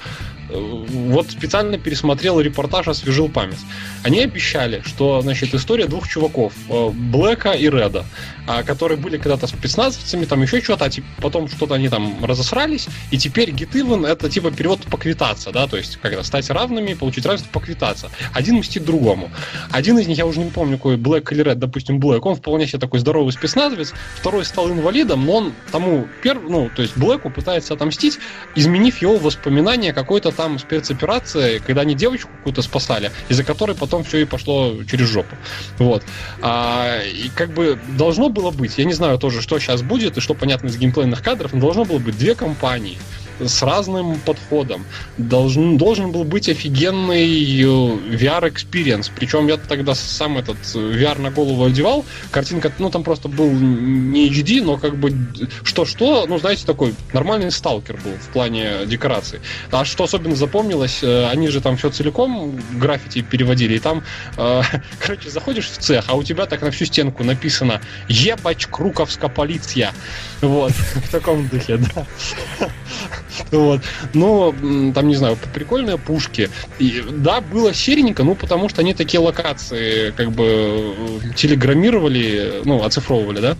[0.52, 3.58] вот специально пересмотрел репортаж, освежил память.
[4.02, 8.04] Они обещали, что, значит, история двух чуваков, э, Блэка и Реда,
[8.46, 13.18] а, которые были когда-то спецназовцами, там еще что-то, а потом что-то они там разосрались, и
[13.18, 18.10] теперь Even это типа перевод поквитаться, да, то есть когда стать равными, получить равенство, поквитаться.
[18.32, 19.30] Один мстит другому.
[19.70, 22.66] Один из них, я уже не помню, какой Блэк или Ред, допустим, Блэк, он вполне
[22.66, 27.30] себе такой здоровый спецназовец, второй стал инвалидом, но он тому первый, ну, то есть Блэку
[27.30, 28.18] пытается отомстить,
[28.56, 34.18] изменив его воспоминания какой-то там спецоперации, когда они девочку какую-то спасали, из-за которой потом все
[34.18, 35.36] и пошло через жопу.
[35.78, 36.02] Вот.
[36.40, 40.20] А, и как бы должно было быть, я не знаю тоже, что сейчас будет и
[40.20, 42.98] что понятно из геймплейных кадров, но должно было быть две кампании
[43.46, 44.84] с разным подходом.
[45.18, 49.10] Должен, должен был быть офигенный э, VR-experience.
[49.14, 52.04] Причем я тогда сам этот э, VR на голову одевал.
[52.30, 55.14] Картинка, ну, там просто был не HD, но как бы
[55.64, 59.40] что-что, ну, знаете, такой нормальный сталкер был в плане декораций.
[59.70, 64.02] А что особенно запомнилось, э, они же там все целиком граффити переводили, и там,
[64.36, 64.62] э,
[65.00, 69.92] короче, заходишь в цех, а у тебя так на всю стенку написано «Ебач, Круковская полиция».
[70.40, 72.06] Вот, в таком духе, да.
[73.50, 73.80] Вот.
[74.14, 74.54] Но,
[74.94, 76.50] там, не знаю, прикольные пушки.
[76.78, 83.40] И, да, было серенько, ну, потому что они такие локации, как бы, телеграммировали, ну, оцифровывали,
[83.40, 83.56] да?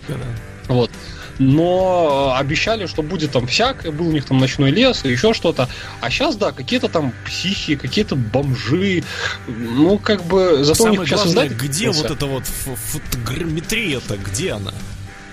[0.67, 0.91] Вот
[1.39, 5.67] но обещали, что будет там всякое, был у них там ночной лес и еще что-то.
[6.01, 9.03] А сейчас, да, какие-то там психи, какие-то бомжи,
[9.47, 14.53] ну, как бы, зато Самое у них сейчас главное, где вот эта вот фотограмметрия-то, где
[14.53, 14.73] она?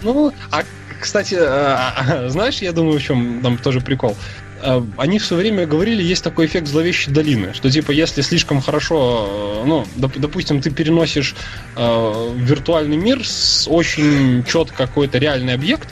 [0.02, 0.64] Ну, а
[1.00, 4.16] кстати, э, знаешь, я думаю, в чем там тоже прикол.
[4.62, 9.62] Э, они все время говорили, есть такой эффект зловещей долины, что типа если слишком хорошо,
[9.62, 11.34] э, ну, доп, допустим, ты переносишь
[11.76, 15.88] э, виртуальный мир с очень четко какой-то реальный объект,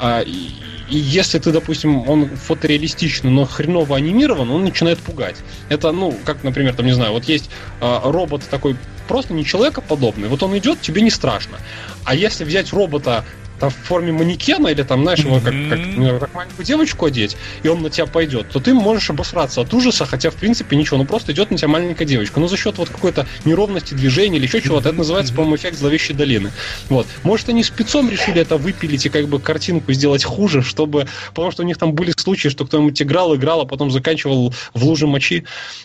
[0.00, 0.52] э, и,
[0.90, 5.36] и если ты, допустим, он фотореалистичный, но хреново анимирован, он начинает пугать.
[5.68, 10.28] Это, ну, как, например, там, не знаю, вот есть э, робот такой просто не человекоподобный,
[10.28, 11.58] вот он идет, тебе не страшно.
[12.04, 13.24] А если взять робота
[13.58, 17.36] там, в форме манекена, или там, знаешь, его как, как, ну, как маленькую девочку одеть,
[17.62, 20.98] и он на тебя пойдет, то ты можешь обосраться от ужаса, хотя, в принципе, ничего,
[20.98, 22.40] ну просто идет на тебя маленькая девочка.
[22.40, 26.14] Но за счет вот какой-то неровности движения или еще чего-то, это называется, по-моему, эффект зловещей
[26.14, 26.50] долины.
[26.88, 27.06] Вот.
[27.22, 31.06] Может, они спецом решили это выпилить и как бы картинку сделать хуже, чтобы...
[31.34, 34.84] Потому что у них там были случаи, что кто-нибудь играл, играл, а потом заканчивал в
[34.84, 35.44] луже мочи.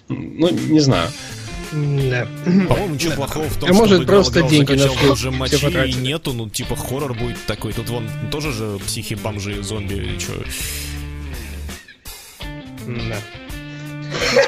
[0.09, 1.09] Ну, не знаю.
[1.73, 2.27] Да.
[2.45, 5.09] По-моему, ничего плохого в том, а что может просто играл, деньги нашли.
[5.09, 7.73] уже мочи нету, ну типа хоррор будет такой.
[7.73, 10.33] Тут вон тоже же психи, бомжи, зомби или что.
[12.86, 13.17] Да.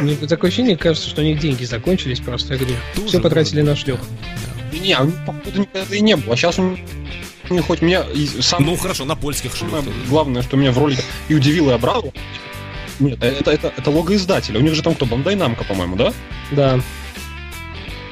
[0.01, 2.75] Мне такое ощущение, кажется, что у них деньги закончились просто, где
[3.07, 3.99] все потратили на шлюх.
[4.71, 4.77] Да.
[4.77, 6.33] Не, а походу никогда и не было.
[6.33, 6.75] А сейчас у
[7.53, 8.05] них хоть меня
[8.41, 8.63] сам...
[8.63, 9.71] Ну хорошо, на польских шлюх.
[10.09, 12.13] Главное, что меня в ролике и удивило, и обрадовало.
[12.99, 14.59] Нет, это, это, это лого издателя.
[14.59, 16.13] У них же там кто, Бандай Намка, по-моему, да?
[16.51, 16.79] Да.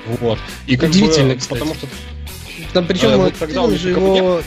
[0.06, 0.40] Вот.
[0.68, 1.60] И как Удивительно, бы, кстати.
[1.60, 1.88] потому что
[2.74, 4.42] там причем а, вот тогда он же его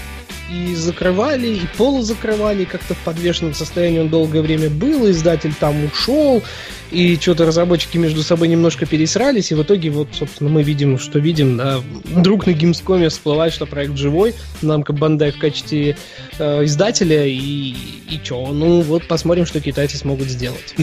[0.51, 6.42] и закрывали, и полузакрывали, как-то в подвешенном состоянии он долгое время был, издатель там ушел,
[6.90, 11.18] и что-то разработчики между собой немножко пересрались, и в итоге вот, собственно, мы видим, что
[11.18, 15.96] видим, да, вдруг на Gamescom всплывает, что проект живой, намка Бандай в качестве
[16.38, 17.75] э, издателя, и,
[18.11, 20.75] и что, ну вот посмотрим, что китайцы смогут сделать.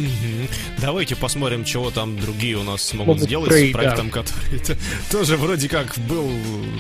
[0.82, 4.22] Давайте посмотрим, чего там другие у нас смогут, могут сделать Prey, с проектом, да.
[4.22, 4.78] который
[5.12, 6.30] тоже вроде как был,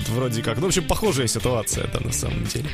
[0.09, 2.69] вроде как, ну, в общем, похожая ситуация это на самом деле.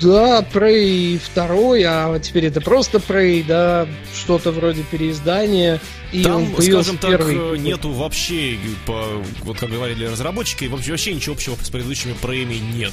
[0.00, 1.46] Да, Prey 2,
[1.84, 5.80] а теперь это просто Prey, да, что-то вроде переиздания.
[6.12, 7.58] И Там, скажем так, первый...
[7.58, 12.92] нету вообще, по, вот как говорили разработчики, вообще ничего общего с предыдущими Prey нет.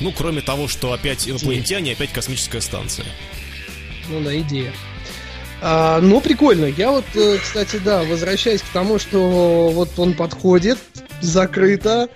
[0.00, 3.06] Ну, кроме того, что опять инопланетяне, опять космическая станция.
[4.08, 4.72] Ну да, идея.
[5.60, 6.66] А, ну, прикольно.
[6.66, 10.78] Я вот, э, кстати, да, возвращаясь к тому, что вот он подходит,
[11.20, 12.08] закрыто,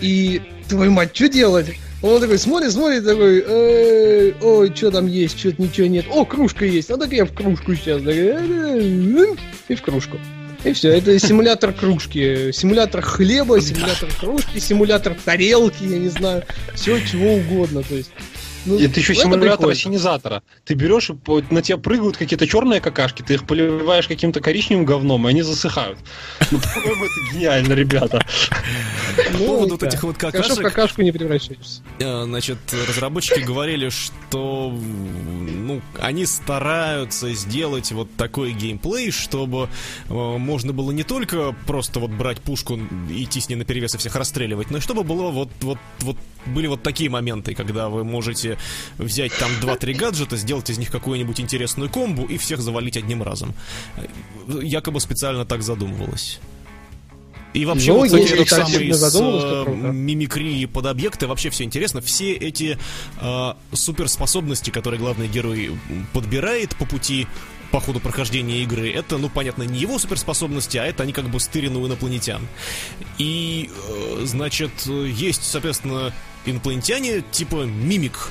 [0.00, 1.74] и твою мать, что делать?
[2.00, 6.06] Он такой смотрит, смотрит, такой, э, ой, что там есть, что-то ничего нет.
[6.10, 8.02] О, кружка есть, а так я в кружку сейчас.
[8.02, 10.18] И в кружку.
[10.64, 17.00] И все, это симулятор кружки, симулятор хлеба, симулятор кружки, симулятор тарелки, я не знаю, все
[17.00, 17.82] чего угодно.
[17.82, 18.10] То есть
[18.68, 20.42] ну, это еще симулятор осенизатора.
[20.64, 25.26] Ты берешь, и на тебя прыгают какие-то черные какашки, ты их поливаешь каким-то коричневым говном,
[25.26, 25.98] и они засыхают.
[26.50, 28.24] Ну, по-моему, это гениально, ребята.
[29.32, 30.58] По поводу вот этих вот какашек...
[30.58, 31.82] какашку не превращаешься.
[31.98, 39.68] Э, значит, разработчики говорили, что ну, они стараются сделать вот такой геймплей, чтобы
[40.08, 42.78] э, можно было не только просто вот брать пушку,
[43.10, 46.16] идти с ней на перевес и всех расстреливать, но и чтобы было вот, вот, вот
[46.48, 48.58] были вот такие моменты, когда вы можете
[48.98, 53.54] взять там 2-3 гаджета, сделать из них какую-нибудь интересную комбу и всех завалить одним разом.
[54.46, 56.40] Якобы специально так задумывалось.
[57.54, 62.00] И вообще, ну, вот эти вот самые с э, мимикрии под объекты, вообще все интересно.
[62.00, 62.78] Все эти
[63.20, 65.72] э, суперспособности, которые главный герой
[66.12, 67.26] подбирает по пути
[67.70, 71.38] по ходу прохождения игры, это, ну, понятно, не его суперспособности, а это они как бы
[71.38, 72.46] стырены у инопланетян.
[73.18, 76.14] И, э, значит, есть, соответственно,
[76.46, 78.30] инопланетяне типа мимик,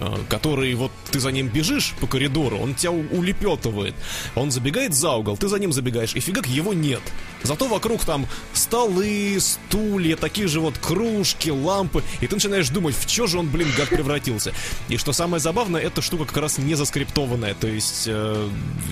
[0.00, 3.94] э, который вот ты за ним бежишь по коридору, он тебя улепетывает,
[4.34, 7.02] он забегает за угол, ты за ним забегаешь, и фигак его нет.
[7.42, 13.08] Зато вокруг там столы, стулья, такие же вот кружки, лампы, и ты начинаешь думать, в
[13.08, 14.52] что же он, блин, гад превратился.
[14.88, 18.48] И что самое забавное, эта штука как раз не заскриптованная, то есть, э,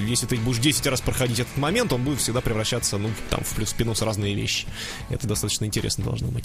[0.07, 3.55] если ты будешь 10 раз проходить этот момент, он будет всегда превращаться, ну, там, в
[3.55, 4.67] плюс-минус разные вещи.
[5.11, 6.45] Это достаточно интересно должно быть.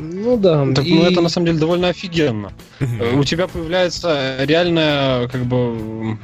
[0.00, 0.66] Ну да.
[0.74, 0.94] Так, и...
[0.94, 2.52] Ну это на самом деле довольно офигенно.
[3.14, 6.18] У тебя появляется реальная, как бы,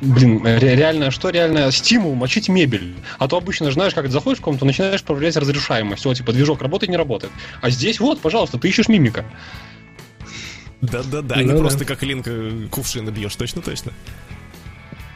[0.00, 2.94] блин, реальная, что реальная стимул мочить мебель.
[3.18, 6.04] А то обычно, знаешь, как заходишь в комнату, начинаешь проверять разрешаемость.
[6.04, 7.32] Вот, типа, движок работает, не работает.
[7.60, 9.24] А здесь вот, пожалуйста, ты ищешь мимика.
[10.80, 11.58] Да-да-да, ну, не да.
[11.58, 12.30] просто как Линка
[12.70, 13.92] кувшины бьешь, точно-точно.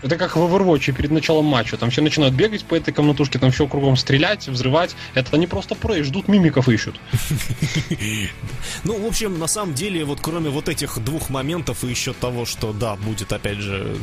[0.02, 1.76] Это как в Overwatch перед началом матча.
[1.76, 4.96] Там все начинают бегать по этой комнатушке, там все кругом стрелять, взрывать.
[5.14, 7.00] Это они просто прей, ждут мимиков ищут.
[8.84, 12.46] Ну, в общем, на самом деле, вот кроме вот этих двух моментов и еще того,
[12.46, 13.96] что, да, будет, опять же,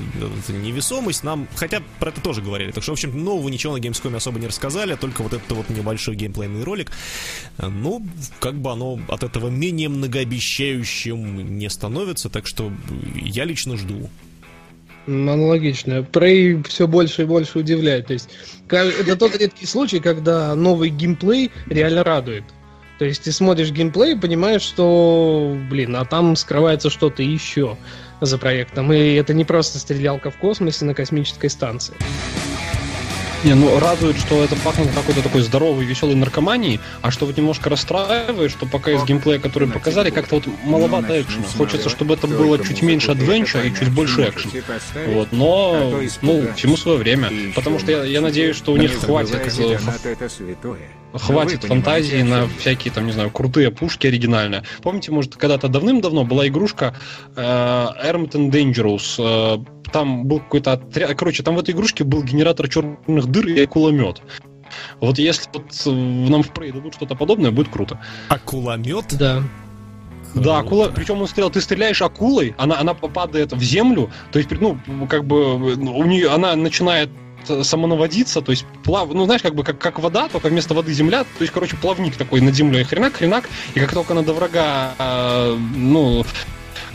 [0.50, 2.72] невесомость, нам, хотя про это тоже говорили.
[2.72, 5.70] Так что, в общем, нового ничего на Gamescom особо не рассказали, только вот этот вот
[5.70, 6.92] небольшой геймплейный ролик.
[7.58, 8.06] Ну,
[8.40, 12.72] как бы оно от этого менее многообещающим не становится, так что
[13.16, 14.10] я лично жду.
[15.08, 16.06] Аналогично.
[16.12, 18.08] Prey все больше и больше удивляет.
[18.08, 18.30] То есть
[18.70, 22.44] это тот редкий случай, когда новый геймплей реально радует.
[23.00, 27.78] То есть ты смотришь геймплей и понимаешь, что, блин, а там скрывается что-то еще
[28.22, 28.92] за проектом.
[28.92, 31.96] И это не просто стрелялка в космосе на космической станции.
[33.48, 37.70] Не, ну радует, что это пахнет какой-то такой здоровой, веселой наркоманией, а что вот немножко
[37.70, 41.46] расстраивает, что пока из геймплея, который показали, как-то вот маловато экшена.
[41.58, 44.52] Хочется, чтобы это было чуть меньше адвенча и чуть больше экшена.
[45.14, 47.32] Вот, но, ну, всему свое время.
[47.56, 49.40] Потому что я, я надеюсь, что у них хватит
[51.14, 54.64] хватит фантазии на всякие, там, не знаю, крутые пушки оригинальные.
[54.82, 56.96] Помните, может, когда-то давным-давно была игрушка
[57.36, 61.18] э, Dangerous, э, там был какой-то отряд...
[61.18, 64.22] Короче, там в этой игрушке был генератор черных дыр и кулемет.
[65.00, 68.00] Вот если вот э, нам в Prey дадут что-то подобное, будет круто.
[68.30, 69.18] Акуломет?
[69.18, 69.44] Да.
[70.36, 74.52] Да, акула, причем он стрелял, ты стреляешь акулой, она, она попадает в землю, то есть,
[74.52, 74.78] ну,
[75.10, 77.10] как бы, у нее, она начинает
[77.64, 81.24] самонаводиться, то есть плав, ну знаешь, как бы как, как вода, только вместо воды земля,
[81.24, 84.94] то есть, короче, плавник такой над землей, хренак, хренак, и как только она до врага,
[85.00, 86.26] э, ну,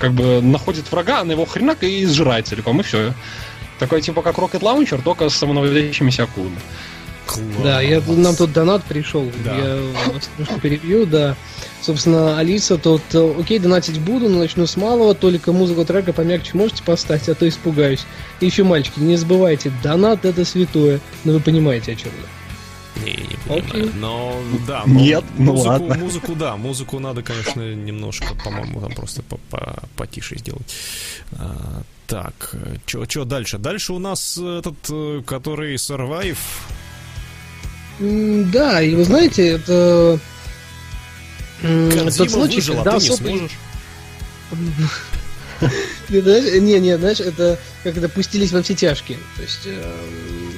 [0.02, 3.14] как бы находит врага, она его хренак и сжирает целиком, и все.
[3.78, 6.58] Такой типа как Rocket Launcher, только с самонаводящимися акулами.
[7.24, 7.40] Класс.
[7.62, 9.56] Да, я, нам тут донат пришел, да.
[9.56, 9.76] я
[10.12, 11.36] вас немножко перебью, да.
[11.80, 16.50] Собственно, Алиса тут, э, окей, донатить буду, но начну с малого, только музыку трека помягче
[16.54, 18.04] можете поставить, а то испугаюсь.
[18.40, 22.41] И еще, мальчики, не забывайте, донат это святое, но вы понимаете, о чем я.
[23.04, 23.62] Не, не понимаю.
[23.62, 23.92] Okay.
[23.96, 25.94] Но да, но Нет, ну музыку, ладно.
[25.94, 29.22] Музыку, да, музыку надо, конечно, немножко, по-моему, там просто
[29.96, 30.74] потише сделать.
[31.32, 32.54] А, так,
[32.86, 33.58] что дальше?
[33.58, 36.38] Дальше у нас этот, э, который Survive.
[37.98, 40.18] Да, и вы знаете, это
[41.62, 43.58] тот случай, выжил, когда а ты не сможешь.
[46.10, 49.18] Не, не, знаешь, это как это пустились во все тяжкие.
[49.36, 49.82] То есть, э,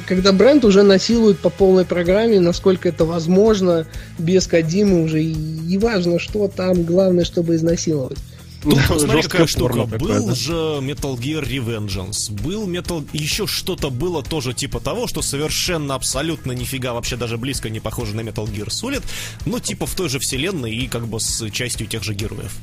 [0.06, 3.86] когда бренд уже насилует по полной программе, насколько это возможно,
[4.18, 8.18] без Кадимы уже и важно, что там, главное, чтобы изнасиловать.
[8.64, 9.84] Тут, смотри, какая штука.
[9.84, 10.34] Был да?
[10.34, 13.06] же Metal Gear Revengeance, был Metal...
[13.12, 18.16] Еще что-то было тоже типа того, что совершенно абсолютно нифига вообще даже близко не похоже
[18.16, 19.02] на Metal Gear Solid,
[19.46, 22.54] но типа в той же вселенной и как бы с частью тех же героев.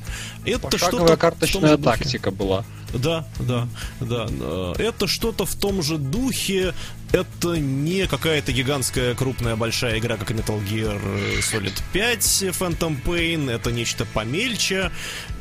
[0.44, 2.64] Это что-то карточная тактика была.
[2.94, 3.68] Да, да,
[4.00, 4.26] да.
[4.78, 6.74] Это что-то в том же духе.
[7.12, 10.98] Это не какая-то гигантская, крупная, большая игра, как Metal Gear
[11.40, 12.20] Solid 5
[12.58, 13.50] Phantom Pain.
[13.50, 14.90] Это нечто помельче.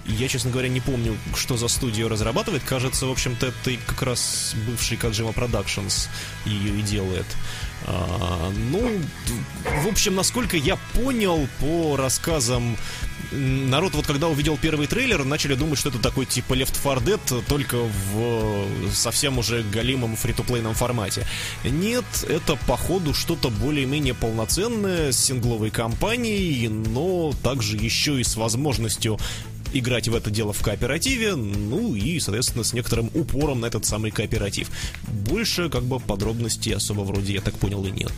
[0.05, 2.63] Я, честно говоря, не помню, что за студию разрабатывает.
[2.63, 6.09] Кажется, в общем-то, это как раз бывший Kojima Productions
[6.45, 7.25] ее и делает.
[7.87, 8.99] А, ну,
[9.83, 12.77] в общем, насколько я понял по рассказам
[13.31, 17.43] народ вот когда увидел первый трейлер, начали думать, что это такой типа Left 4 Dead,
[17.47, 21.25] только в совсем уже галимом фри-то-плейном формате.
[21.63, 29.17] Нет, это походу что-то более-менее полноценное с сингловой кампанией, но также еще и с возможностью
[29.73, 34.11] играть в это дело в кооперативе, ну и, соответственно, с некоторым упором на этот самый
[34.11, 34.69] кооператив.
[35.07, 38.13] Больше, как бы, подробностей особо вроде, я так понял, и нет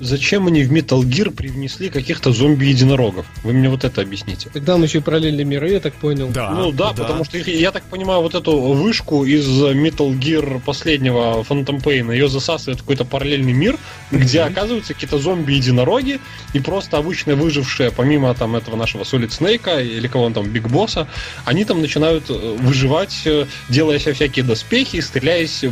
[0.00, 3.26] зачем они в Metal Gear привнесли каких-то зомби-единорогов?
[3.42, 4.50] Вы мне вот это объясните.
[4.52, 6.28] Тогда он еще и параллельные миры, я так понял.
[6.28, 10.60] Да, ну да, да, потому что я так понимаю, вот эту вышку из Metal Gear
[10.64, 14.18] последнего Phantom Pain, ее засасывает какой-то параллельный мир, mm-hmm.
[14.18, 16.20] где оказываются какие-то зомби-единороги,
[16.52, 20.68] и просто обычные выжившие, помимо там этого нашего Solid Snake или кого он там, Биг
[20.68, 21.08] Босса,
[21.44, 25.64] они там начинают э, выживать, э, делая себе всякие доспехи, стреляясь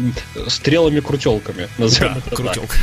[0.48, 1.68] стрелами-крутелками.
[1.78, 2.76] Да, крутелка.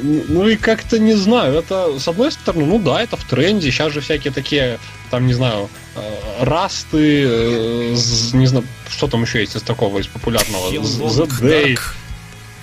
[0.00, 3.92] Ну и как-то не знаю, это с одной стороны, ну да, это в тренде, сейчас
[3.92, 4.78] же всякие такие,
[5.10, 7.96] там, не знаю, э, расты, э,
[8.34, 11.78] не знаю, что там еще есть из такого, из популярного, The Day.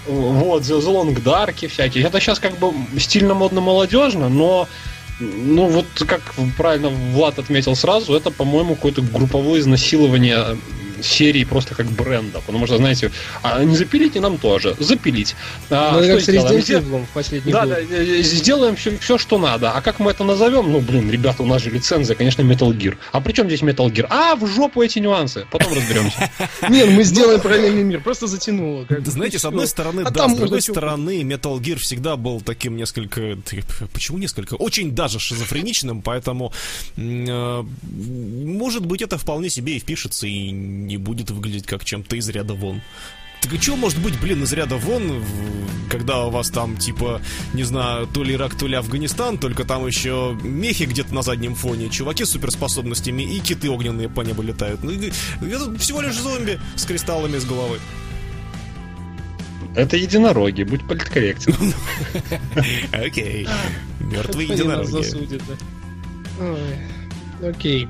[0.07, 2.05] Вот, The Long Dark всякие.
[2.05, 4.69] Это сейчас как бы стильно, модно, молодежно, но
[5.19, 6.21] ну вот как
[6.57, 10.57] правильно Влад отметил сразу, это, по-моему, какое-то групповое изнасилование
[11.01, 12.41] серии просто как бренда.
[12.45, 14.75] Потому что, знаете, а не запилить и нам тоже.
[14.79, 15.35] Запилить.
[15.69, 17.75] А, ну, что как с Resident в последний да, год.
[17.89, 19.71] Да, э, сделаем все, все, что надо.
[19.71, 20.71] А как мы это назовем?
[20.71, 22.97] Ну, блин, ребята, у нас же лицензия, конечно, Metal Gear.
[23.11, 24.07] А при чем здесь Metal Gear?
[24.09, 25.45] А, в жопу эти нюансы.
[25.51, 26.29] Потом разберемся.
[26.69, 28.01] Нет, мы сделаем параллельный мир.
[28.01, 28.85] Просто затянуло.
[29.05, 33.37] Знаете, с одной стороны, а да, с другой стороны, Metal Gear всегда был таким несколько...
[33.93, 34.55] Почему несколько?
[34.55, 36.53] Очень даже шизофреничным, поэтому
[36.97, 37.63] э,
[37.95, 40.51] может быть это вполне себе и впишется и
[40.85, 42.81] не будет выглядеть как чем-то из ряда вон.
[43.41, 45.23] Так и что может быть, блин, из ряда вон,
[45.89, 47.21] когда у вас там, типа,
[47.53, 51.53] не знаю, то ли Ирак, то ли Афганистан, только там еще мехи где-то на заднем
[51.53, 54.83] фоне, чуваки с суперспособностями и киты огненные по небу летают.
[54.83, 57.77] Ну, это всего лишь зомби с кристаллами с головы.
[59.75, 61.53] Это единороги, будь политкорректен.
[62.93, 63.47] Окей.
[63.99, 65.05] Мертвые единороги.
[67.45, 67.87] Окей.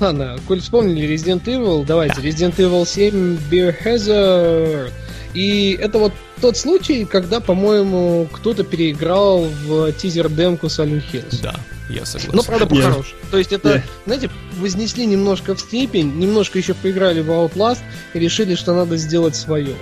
[0.00, 2.22] Ладно, коль вспомнили Resident Evil, давайте, да.
[2.22, 4.90] Resident Evil 7 Biohazard.
[5.34, 11.40] И это вот тот случай, когда, по-моему, кто-то переиграл в тизер-демку Silent Hills.
[11.42, 11.54] Да,
[11.88, 12.32] я согласен.
[12.34, 13.18] Ну, правда, по-хорошему.
[13.30, 13.82] То есть это, yeah.
[14.06, 17.80] знаете, вознесли немножко в степень, немножко еще поиграли в Outlast
[18.14, 19.76] и решили, что надо сделать свое.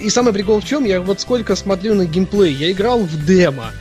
[0.00, 3.72] И самый прикол в чем, я вот сколько смотрю на геймплей, я играл в демо,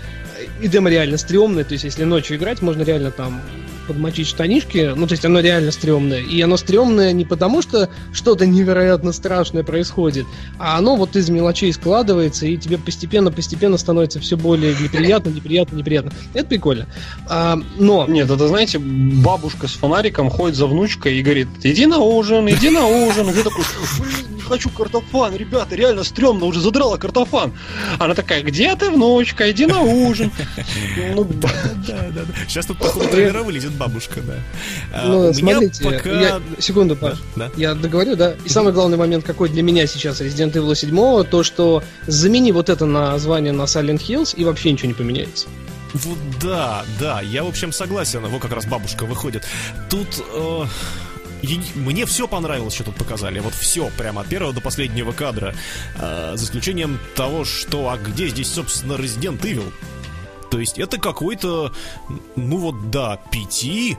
[0.61, 3.41] и демо реально стрёмное, то есть если ночью играть, можно реально там
[3.85, 6.21] подмочить штанишки, ну, то есть оно реально стрёмное.
[6.21, 10.25] И оно стрёмное не потому, что что-то невероятно страшное происходит,
[10.57, 16.11] а оно вот из мелочей складывается, и тебе постепенно-постепенно становится все более неприятно, неприятно, неприятно.
[16.33, 16.87] Это прикольно.
[17.27, 18.05] А, но...
[18.07, 22.69] Нет, это, знаете, бабушка с фонариком ходит за внучкой и говорит, иди на ужин, иди
[22.69, 23.29] на ужин.
[23.29, 23.63] И ты такой,
[23.99, 27.53] блин, хочу картофан, ребята, реально стрёмно, уже задрала картофан.
[27.99, 30.31] Она такая, где ты, внучка, иди на ужин.
[31.15, 31.49] Ну, да,
[31.87, 32.23] да, да.
[32.47, 34.35] Сейчас тут, походу, тренера вылезет бабушка, да.
[34.93, 36.09] А, ну, смотрите, пока...
[36.09, 37.19] я, секунду, Паш,
[37.57, 38.35] я договорю, да.
[38.45, 42.69] И самый главный момент, какой для меня сейчас Resident Evil 7, то, что замени вот
[42.69, 45.47] это название на Silent Hills, и вообще ничего не поменяется.
[45.93, 48.25] Вот да, да, я, в общем, согласен.
[48.25, 49.43] Вот как раз бабушка выходит.
[49.89, 50.07] Тут...
[50.33, 50.65] Э...
[51.75, 53.39] Мне все понравилось, что тут показали.
[53.39, 55.55] Вот все, прямо от первого до последнего кадра.
[55.99, 59.71] Э, за исключением того, что а где здесь, собственно, Resident Evil?
[60.49, 61.73] То есть это какой-то,
[62.35, 63.97] ну вот да, пяти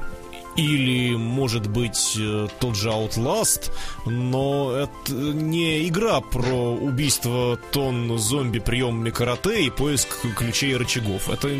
[0.56, 3.70] или, может быть, э, тот же Outlast,
[4.06, 11.28] но это не игра про убийство тонн зомби приемами карате и поиск ключей и рычагов.
[11.28, 11.50] Это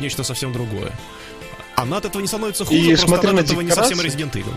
[0.00, 0.92] нечто совсем другое.
[1.76, 4.54] Она от этого не становится хуже, и просто она от этого не совсем Resident Evil.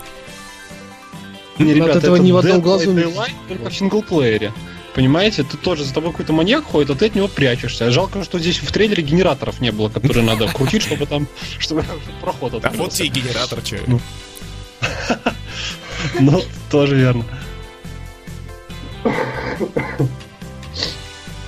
[1.59, 3.03] Не, ребята, от этого ни в одном глазу не...
[3.47, 4.53] Только в синглплеере.
[4.95, 7.91] Понимаете, ты тоже за тобой какой-то маньяк ходит, а ты от него прячешься.
[7.91, 11.27] Жалко, что здесь в трейлере генераторов не было, которые надо крутить, чтобы там,
[11.59, 11.85] чтобы
[12.21, 12.79] проход открылся.
[12.79, 13.77] А вот тебе генератор, что.
[13.87, 14.01] Ну.
[16.19, 17.25] ну, тоже верно.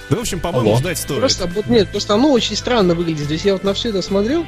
[0.09, 1.19] Да, в общем, по-моему, ждать стоит.
[1.19, 3.25] Просто, вот, нет, просто оно очень странно выглядит.
[3.25, 4.45] Здесь я вот на все это смотрел,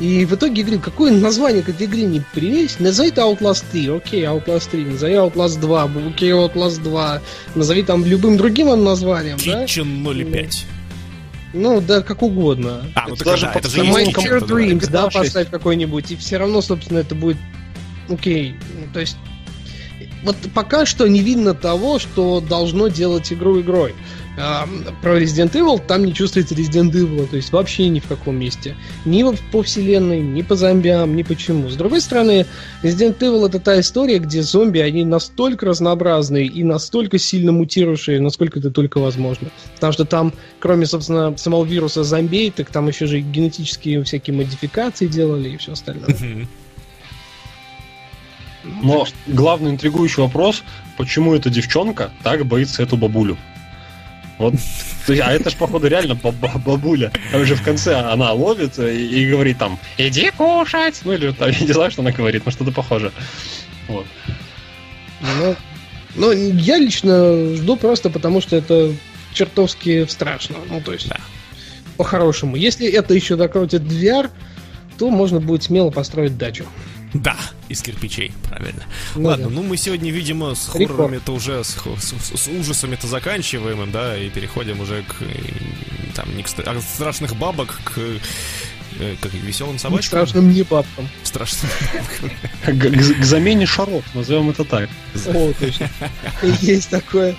[0.00, 2.80] и в итоге говорю, какое название к этой игре не привезть?
[2.80, 7.22] Назови это Outlast 3, окей, Outlast 3, назови Outlast 2, окей, Outlast 2,
[7.54, 10.30] назови там любым другим названием, Kitchen да?
[10.30, 10.66] 05.
[11.52, 12.84] Ну, да, как угодно.
[12.96, 16.98] А, ну это даже это же Future Dreams, да, поставь какой-нибудь, и все равно, собственно,
[16.98, 17.38] это будет
[18.08, 18.56] окей.
[18.80, 19.16] Ну, то есть,
[20.24, 23.94] вот пока что не видно того, что должно делать игру игрой
[24.36, 28.76] про Resident Evil там не чувствуется Resident Evil, то есть вообще ни в каком месте.
[29.04, 31.68] Ни по вселенной, ни по зомбиам, ни почему.
[31.68, 32.46] С другой стороны,
[32.82, 38.58] Resident Evil это та история, где зомби, они настолько разнообразные и настолько сильно мутировавшие, насколько
[38.58, 39.50] это только возможно.
[39.74, 45.06] Потому что там, кроме, собственно, самого вируса зомбей, так там еще же генетические всякие модификации
[45.06, 46.16] делали и все остальное.
[48.82, 50.62] Но главный интригующий вопрос,
[50.96, 53.36] почему эта девчонка так боится эту бабулю?
[54.38, 54.54] Вот,
[55.08, 57.12] а это ж, походу, реально бабуля.
[57.30, 61.00] Там же в конце она ловит и, говорит там, иди кушать.
[61.04, 63.12] Ну, или там, я не знаю, что она говорит, но что-то похоже.
[63.86, 64.06] Вот.
[65.20, 65.56] Ну,
[66.16, 68.92] ну, я лично жду просто потому, что это
[69.32, 70.56] чертовски страшно.
[70.68, 71.18] Ну, то есть, да.
[71.96, 72.56] по-хорошему.
[72.56, 74.30] Если это еще докрутит VR,
[74.98, 76.66] то можно будет смело построить дачу.
[77.12, 77.36] Да,
[77.68, 78.84] из кирпичей, правильно.
[79.14, 79.54] Ну, Ладно, да.
[79.54, 84.80] ну мы сегодня, видимо, с хоррорами-то уже, с, с, с ужасами-то заканчиваем, да, и переходим
[84.80, 85.16] уже к,
[86.14, 87.98] там, не к от страшных бабок к
[88.98, 90.02] э, как веселым собачкам.
[90.02, 91.08] К страшным не бабкам.
[91.22, 93.20] Страшным бабкам.
[93.20, 94.88] К замене шаров, назовем это так.
[95.26, 95.90] О, точно.
[96.60, 97.34] Есть такое.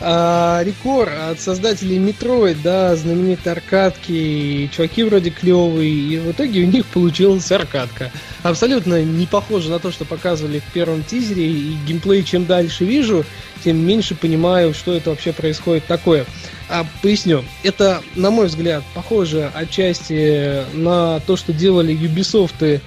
[0.00, 6.66] А, Рекор от создателей Metroid, да, знаменитые аркадки, чуваки вроде клевые, и в итоге у
[6.66, 8.12] них получилась аркадка.
[8.44, 13.24] Абсолютно не похоже на то, что показывали в первом тизере, и геймплей чем дальше вижу,
[13.64, 16.26] тем меньше понимаю, что это вообще происходит такое.
[16.68, 17.44] А, поясню.
[17.64, 22.80] Это, на мой взгляд, похоже отчасти на то, что делали Ubisoft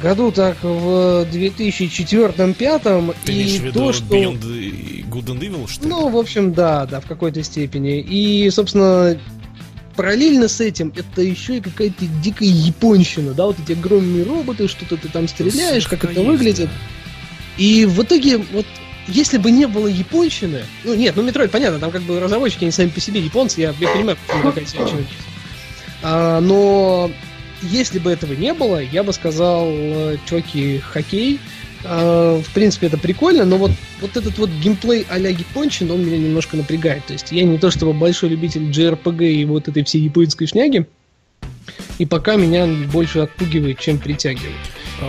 [0.00, 4.04] году так в 2004-2005 и в виду то, что...
[4.04, 4.61] Beyond
[5.12, 8.00] Good and Evil, что Ну, в общем, да, да, в какой-то степени.
[8.00, 9.18] И, собственно,
[9.94, 14.96] параллельно с этим это еще и какая-то дикая японщина, да, вот эти огромные роботы, что-то
[14.96, 16.70] ты там стреляешь, как это выглядит.
[17.58, 18.66] И в итоге, вот
[19.08, 22.72] если бы не было японщины, ну нет, ну Metroid, понятно, там как бы разработчики, они
[22.72, 24.66] сами по себе японцы, я, я понимаю, почему такая.
[26.02, 27.10] А, но
[27.62, 31.40] если бы этого не было, я бы сказал, э, чуваки, окей,
[31.84, 36.56] в принципе, это прикольно, но вот, вот этот вот геймплей а-ля японщина, он меня немножко
[36.56, 37.04] напрягает.
[37.06, 40.86] То есть я не то чтобы большой любитель JRPG и вот этой всей японской шняги,
[41.98, 44.56] и пока меня больше отпугивает, чем притягивает.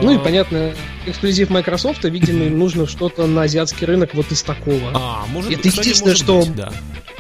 [0.02, 0.20] Ну и а.
[0.20, 0.74] понятно,
[1.06, 4.92] эксклюзив Microsoft, видимо, им нужно что-то на азиатский рынок вот из такого.
[4.94, 6.72] А, может, это кстати, единственное, что быть, да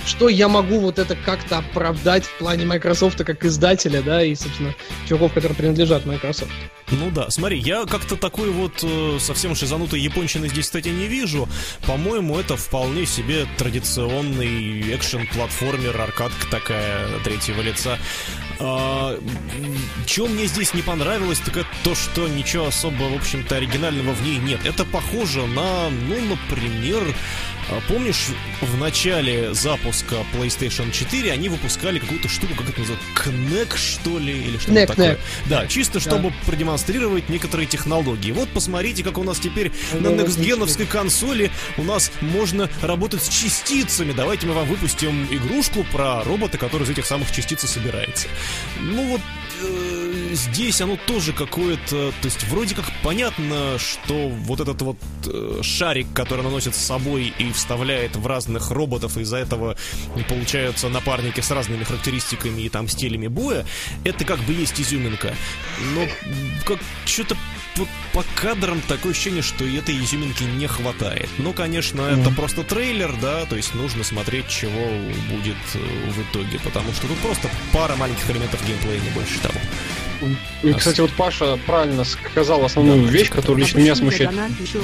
[0.05, 4.75] что я могу вот это как-то оправдать в плане Microsoft как издателя, да, и, собственно,
[5.07, 6.51] чуваков, которые принадлежат Microsoft.
[6.91, 11.47] Ну да, смотри, я как-то такой вот э, совсем шизанутой японщины здесь, кстати, не вижу.
[11.87, 17.97] По-моему, это вполне себе традиционный экшен-платформер, аркадка такая третьего лица.
[18.59, 19.19] А,
[20.05, 24.21] чего мне здесь не понравилось, так это то, что ничего особо, в общем-то, оригинального в
[24.23, 24.65] ней нет.
[24.65, 27.03] Это похоже на, ну, например,
[27.69, 28.27] а помнишь,
[28.61, 34.33] в начале запуска PlayStation 4 они выпускали какую-то штуку, как это называется, Кнек, что ли,
[34.33, 35.15] или что-то Кнек, такое?
[35.15, 35.19] Кнек.
[35.45, 36.35] Да, чисто чтобы Да.
[36.45, 38.31] продемонстрировать некоторые технологии.
[38.31, 44.11] Вот посмотрите, как у нас теперь на некстгеновской консоли у нас можно работать с частицами.
[44.11, 48.27] Давайте мы вам выпустим игрушку про робота, который из этих самых частиц и собирается.
[48.81, 49.21] Ну вот
[49.61, 55.59] э, здесь оно тоже какое-то, то есть вроде как понятно, что вот этот вот э,
[55.61, 59.75] шарик, который она носит с собой и вставляет в разных роботов, из-за этого
[60.27, 63.65] получаются напарники с разными характеристиками и там стилями боя,
[64.03, 65.35] это как бы есть изюминка.
[65.93, 66.07] Но
[66.65, 67.37] как что-то
[67.77, 71.29] вот по кадрам такое ощущение, что этой изюминки не хватает.
[71.37, 74.87] Ну, конечно, это просто трейлер, да, то есть нужно смотреть, чего
[75.31, 79.59] будет э, в итоге, потому что тут просто пара маленьких элементов геймплея, не больше того.
[80.63, 84.31] И, кстати, вот Паша правильно сказал основную вещь, которая лично меня смущает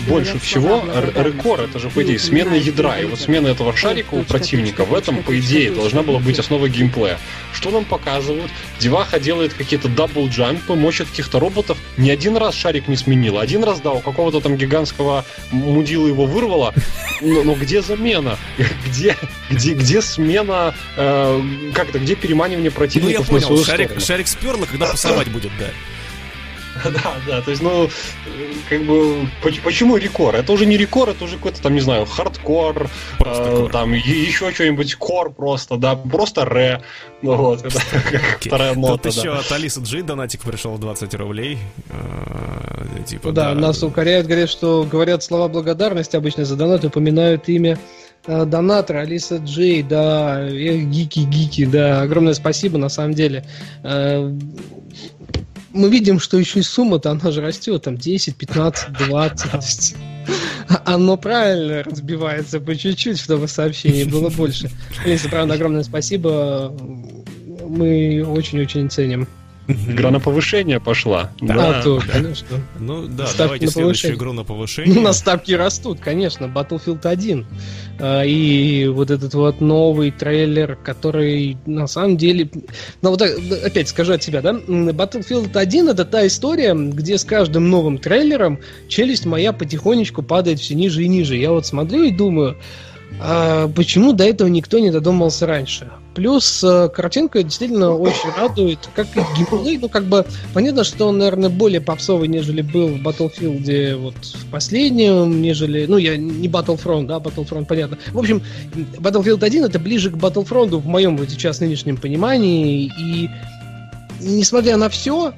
[0.08, 0.84] больше всего.
[1.16, 3.00] ReCore, это же, по идее, смена ядра.
[3.00, 6.70] И вот смена этого шарика у противника в этом, по идее, должна была быть основой
[6.70, 7.18] геймплея.
[7.54, 8.52] Что нам показывают?
[8.80, 11.78] Деваха делает какие-то double-jump ы, мочит каких-то роботов.
[11.98, 13.42] Ни один раз шарик не сменила.
[13.42, 16.74] Один раз, да, у какого-то там гигантского мудила его вырвало.
[17.22, 18.38] Но, но где замена?
[18.88, 19.16] Где,
[19.50, 20.74] где, где смена?
[20.96, 21.42] э,
[21.74, 22.00] как это?
[22.00, 24.06] Где переманивание Ну, я противников на понял, свою шарик, сторону?
[24.06, 25.66] шарик сперло, когда пасовать будет, да.
[26.94, 27.90] Да, да, то есть, ну, э,
[28.70, 30.36] как бы, поч- почему рекор?
[30.36, 34.24] Это уже не рекор, это уже какой-то там, не знаю, хардкор, Просто э, там, е-
[34.24, 36.82] еще что-нибудь, кор просто, да, просто ре,
[37.22, 37.80] ну вот, это
[38.36, 38.50] Окей.
[38.50, 39.40] вторая Тут нота, еще да.
[39.40, 41.58] от Алисы Джей донатик пришел 20 рублей.
[41.90, 47.48] Э, Типа, Ну да, нас укоряют, говорят, что говорят слова благодарности обычно за донат, упоминают
[47.50, 47.78] имя
[48.26, 53.46] э, донатора Алиса Джей, да, эх, гики, гики, да, огромное спасибо, на самом деле.
[55.72, 59.95] Мы видим, что еще и сумма-то, она же растет, там 10, 15, 20, то есть
[60.86, 64.70] оно правильно разбивается по чуть-чуть, чтобы сообщений было больше.
[65.03, 66.74] Алиса, правда, огромное спасибо,
[67.67, 69.28] мы очень-очень ценим.
[69.70, 71.32] Игра на повышение пошла.
[71.47, 72.57] А, то, конечно.
[72.80, 74.17] Ну да, Ставки давайте на следующую повышение.
[74.17, 74.95] игру на повышение.
[74.95, 76.45] Ну, на ставки растут, конечно.
[76.45, 77.45] Battlefield 1.
[77.99, 82.49] А, И вот этот вот новый трейлер, который на самом деле...
[83.01, 84.53] Ну, вот так, да, опять скажу от себя, да?
[84.53, 90.74] Battlefield 1 это та история, где с каждым новым трейлером челюсть моя потихонечку падает все
[90.74, 91.36] ниже и ниже.
[91.38, 92.57] Я вот смотрю и думаю,
[93.22, 95.89] а почему до этого никто не додумался раньше?
[96.20, 99.78] Плюс э, картинка действительно очень радует, как и геймплей.
[99.78, 104.51] Ну, как бы понятно, что он, наверное, более попсовый, нежели был в Battlefield вот в
[104.51, 105.86] последнем, нежели...
[105.86, 107.97] Ну, я не Battlefront, да, Battlefront, понятно.
[108.11, 108.43] В общем,
[108.97, 112.91] Battlefield 1 это ближе к Battlefront в моем вот сейчас нынешнем понимании.
[112.99, 113.30] И
[114.20, 115.34] несмотря на все,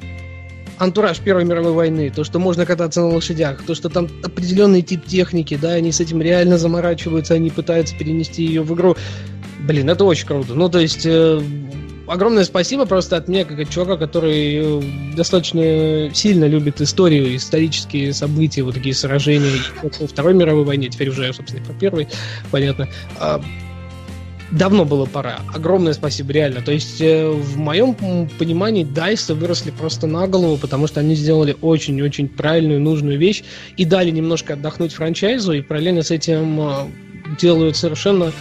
[0.80, 5.06] антураж Первой мировой войны, то, что можно кататься на лошадях, то, что там определенный тип
[5.06, 8.98] техники, да, они с этим реально заморачиваются, они пытаются перенести ее в игру.
[9.62, 10.56] Блин, это очень круто.
[10.56, 11.42] Ну, то есть, э,
[12.08, 14.82] огромное спасибо просто от меня, как от чувака, который э,
[15.16, 19.52] достаточно сильно любит историю, исторические события, вот такие сражения
[19.84, 22.08] во Второй мировой войне, теперь уже, собственно, по Первой,
[22.50, 22.90] понятно.
[23.20, 23.42] А,
[24.52, 25.40] давно было пора.
[25.54, 26.62] Огромное спасибо, реально.
[26.62, 27.96] То есть, э, в моем
[28.40, 33.44] понимании, Дайсы выросли просто на голову, потому что они сделали очень-очень правильную, нужную вещь
[33.78, 36.74] и дали немножко отдохнуть франчайзу, и параллельно с этим э,
[37.40, 38.32] делают совершенно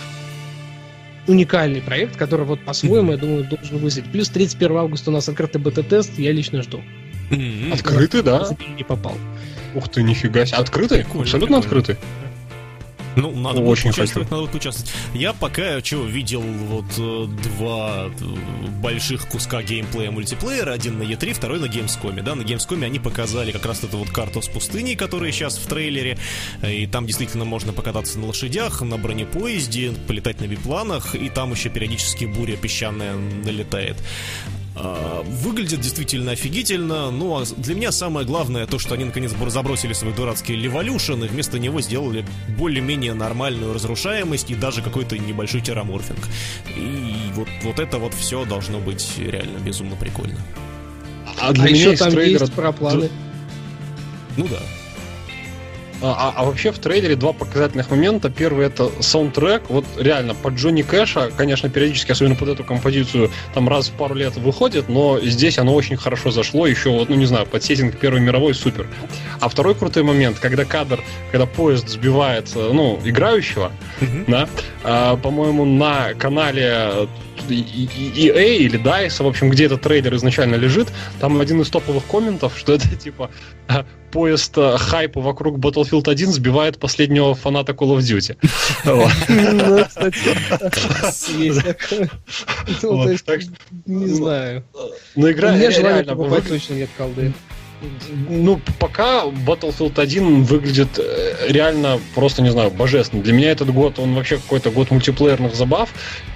[1.30, 4.10] уникальный проект, который вот по-своему, я думаю, должен выстрелить.
[4.10, 6.82] Плюс 31 августа у нас открытый бета-тест, я лично жду.
[7.72, 8.46] Открытый, да?
[8.76, 9.14] Не попал.
[9.74, 10.58] Ух ты, нифига себе.
[10.58, 10.98] Открытый?
[10.98, 11.80] Прикольно, Абсолютно прикольно.
[11.82, 11.96] открытый.
[13.16, 14.34] Ну, надо будет Очень участвовать, хочу.
[14.34, 14.92] надо будет участвовать.
[15.14, 21.32] Я пока что видел вот э, два э, больших куска геймплея мультиплеера, один на E3,
[21.32, 22.22] второй на Gamescom.
[22.22, 25.66] Да, на Gamescom они показали как раз эту вот карту с пустыней, которая сейчас в
[25.66, 26.18] трейлере,
[26.62, 31.52] э, и там действительно можно покататься на лошадях, на бронепоезде, полетать на бипланах, и там
[31.52, 33.96] еще периодически буря песчаная налетает.
[34.76, 37.10] А, Выглядит действительно офигительно.
[37.10, 41.24] Ну, а для меня самое главное то, что они наконец бр- забросили свой дурацкий Леволюшн
[41.24, 42.24] и вместо него сделали
[42.56, 46.20] более-менее нормальную разрушаемость и даже какой-то небольшой терраморфинг.
[46.76, 50.38] И вот, вот это вот все должно быть реально безумно прикольно.
[51.38, 53.10] А для а меня там есть пропланы.
[54.36, 54.60] Ну да.
[56.02, 58.30] А, а- а вообще в трейлере два показательных момента.
[58.30, 59.62] Первый это саундтрек.
[59.68, 64.14] Вот реально под Джонни Кэша, конечно, периодически, особенно под эту композицию, там раз в пару
[64.14, 66.66] лет выходит, но здесь оно очень хорошо зашло.
[66.66, 68.86] Еще вот, ну не знаю, под сеттинг Первой мировой супер.
[69.40, 71.00] А второй крутой момент, когда кадр,
[71.32, 74.24] когда поезд сбивает, э, ну, играющего, Мгм.
[74.26, 74.48] да,
[74.84, 77.08] а, по-моему, на канале
[77.48, 80.88] EA или DICE, в общем, где этот трейлер изначально лежит,
[81.20, 83.30] там один из топовых комментов, что это типа
[84.10, 88.36] поезд хайпа вокруг Battlefield 1 сбивает последнего фаната Call of Duty.
[93.86, 94.64] Ну, не знаю.
[95.14, 96.40] Но игра реально...
[96.40, 97.32] точно нет колды.
[98.28, 103.22] Ну, пока Battlefield 1 выглядит э, реально просто, не знаю, божественно.
[103.22, 105.90] Для меня этот год, он вообще какой-то год мультиплеерных забав.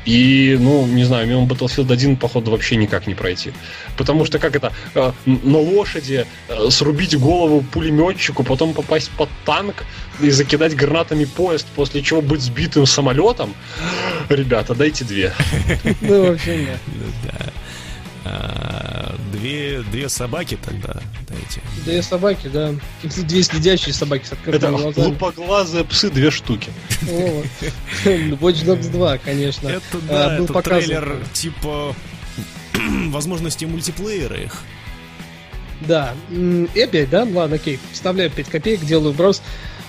[0.07, 3.53] И, ну, не знаю, мимо Battlefield 1, походу, вообще никак не пройти.
[3.97, 9.85] Потому что, как это, э, на лошади э, срубить голову пулеметчику, потом попасть под танк
[10.21, 13.55] и закидать гранатами поезд, после чего быть сбитым самолетом.
[14.29, 15.33] Ребята, дайте две.
[16.01, 16.81] Ну, вообще нет.
[18.25, 20.95] А, две, две собаки тогда
[21.29, 21.61] дайте.
[21.85, 22.75] Две собаки, да.
[23.03, 25.07] Две следящие собаки с открытыми Это глазами.
[25.07, 26.71] лупоглазые псы две штуки.
[28.05, 29.69] Watch Dogs 2, конечно.
[29.69, 31.95] Это, а, да, это трейлер типа
[33.09, 34.59] возможности мультиплеера их.
[35.81, 36.15] Да.
[36.31, 37.25] И опять, да?
[37.31, 37.79] Ладно, окей.
[37.93, 39.43] Вставляю 5 копеек, делаю брос.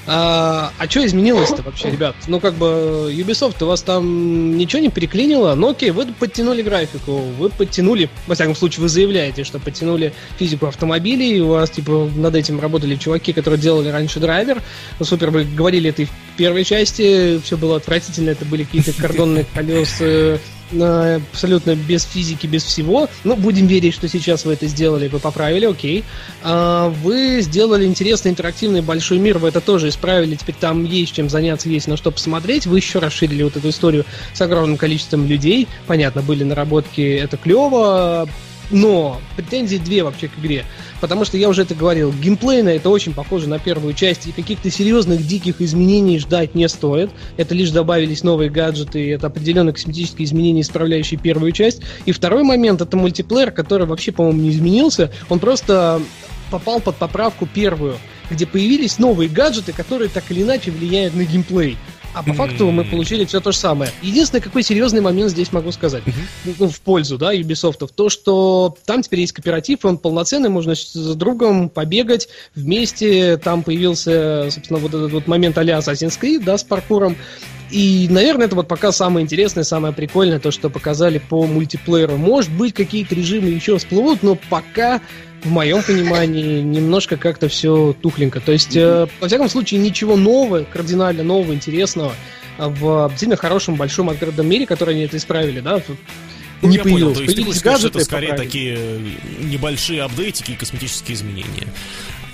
[0.08, 2.16] А, а что изменилось-то вообще, ребят?
[2.28, 5.56] Ну, как бы, Ubisoft, у вас там ничего не переклинило?
[5.56, 10.68] Ну, окей, вы подтянули графику, вы подтянули, во всяком случае, вы заявляете, что подтянули физику
[10.68, 14.62] автомобилей, у вас, типа, над этим работали чуваки, которые делали раньше драйвер.
[15.00, 18.94] Ну, супер, вы говорили это и в первой части, все было отвратительно, это были какие-то
[18.94, 20.40] кордонные колеса,
[20.72, 23.10] абсолютно без физики, без всего.
[23.24, 26.04] Ну, будем верить, что сейчас вы это сделали, вы поправили, окей.
[26.44, 31.30] А, вы сделали интересный интерактивный большой мир, вы это тоже исправили, теперь там есть чем
[31.30, 32.66] заняться, есть на что посмотреть.
[32.66, 35.68] Вы еще расширили вот эту историю с огромным количеством людей.
[35.88, 38.28] Понятно, были наработки, это клево,
[38.72, 40.66] но претензии две вообще к игре.
[41.02, 44.70] Потому что я уже это говорил, геймплейно это очень похоже на первую часть, и каких-то
[44.70, 47.12] серьезных диких изменений ждать не стоит.
[47.38, 51.82] Это лишь добавились новые гаджеты, и это определенные косметические изменения, исправляющие первую часть.
[52.06, 55.12] И второй момент это мультиплеер, который вообще, по-моему, не изменился.
[55.30, 56.02] Он просто
[56.52, 57.98] попал под поправку первую,
[58.30, 61.78] где появились новые гаджеты, которые так или иначе влияют на геймплей.
[62.16, 63.92] А по факту мы получили все то же самое.
[64.02, 66.02] Единственный какой серьезный момент здесь могу сказать,
[66.58, 71.16] ну, в пользу, да, Ubisoft, то, что там теперь есть кооператив, он полноценный, можно с
[71.16, 76.64] другом побегать вместе, там появился, собственно, вот этот вот момент а-ля Assassin's Creed, да, с
[76.64, 77.18] паркуром,
[77.72, 82.18] и, наверное, это вот пока самое интересное, самое прикольное, то, что показали по мультиплееру.
[82.18, 85.02] Может быть, какие-то режимы еще всплывут, но пока
[85.44, 88.40] в моем понимании, немножко как-то все тухленько.
[88.40, 92.14] То есть, э, во всяком случае, ничего нового, кардинально нового, интересного
[92.58, 95.82] в действительно хорошем, большом открытом мире, который они это исправили, да,
[96.62, 97.18] ну, не появилось.
[97.18, 98.48] Понял, то есть ты гаджеты, это скорее поправили.
[98.48, 98.80] такие
[99.42, 101.68] небольшие апдейтики и косметические изменения.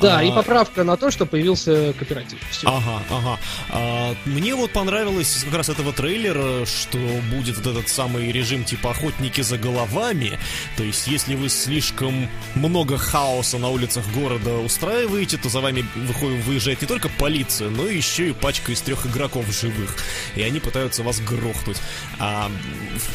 [0.01, 0.23] Да, а...
[0.23, 2.39] и поправка на то, что появился кооператив.
[2.49, 2.67] Все.
[2.67, 3.39] Ага, ага.
[3.69, 6.97] А, мне вот понравилось как раз этого трейлера, что
[7.31, 10.39] будет вот этот самый режим типа охотники за головами.
[10.77, 16.43] То есть, если вы слишком много хаоса на улицах города устраиваете, то за вами выходит,
[16.45, 19.95] выезжает не только полиция, но еще и пачка из трех игроков живых.
[20.35, 21.77] И они пытаются вас грохнуть.
[22.19, 22.51] А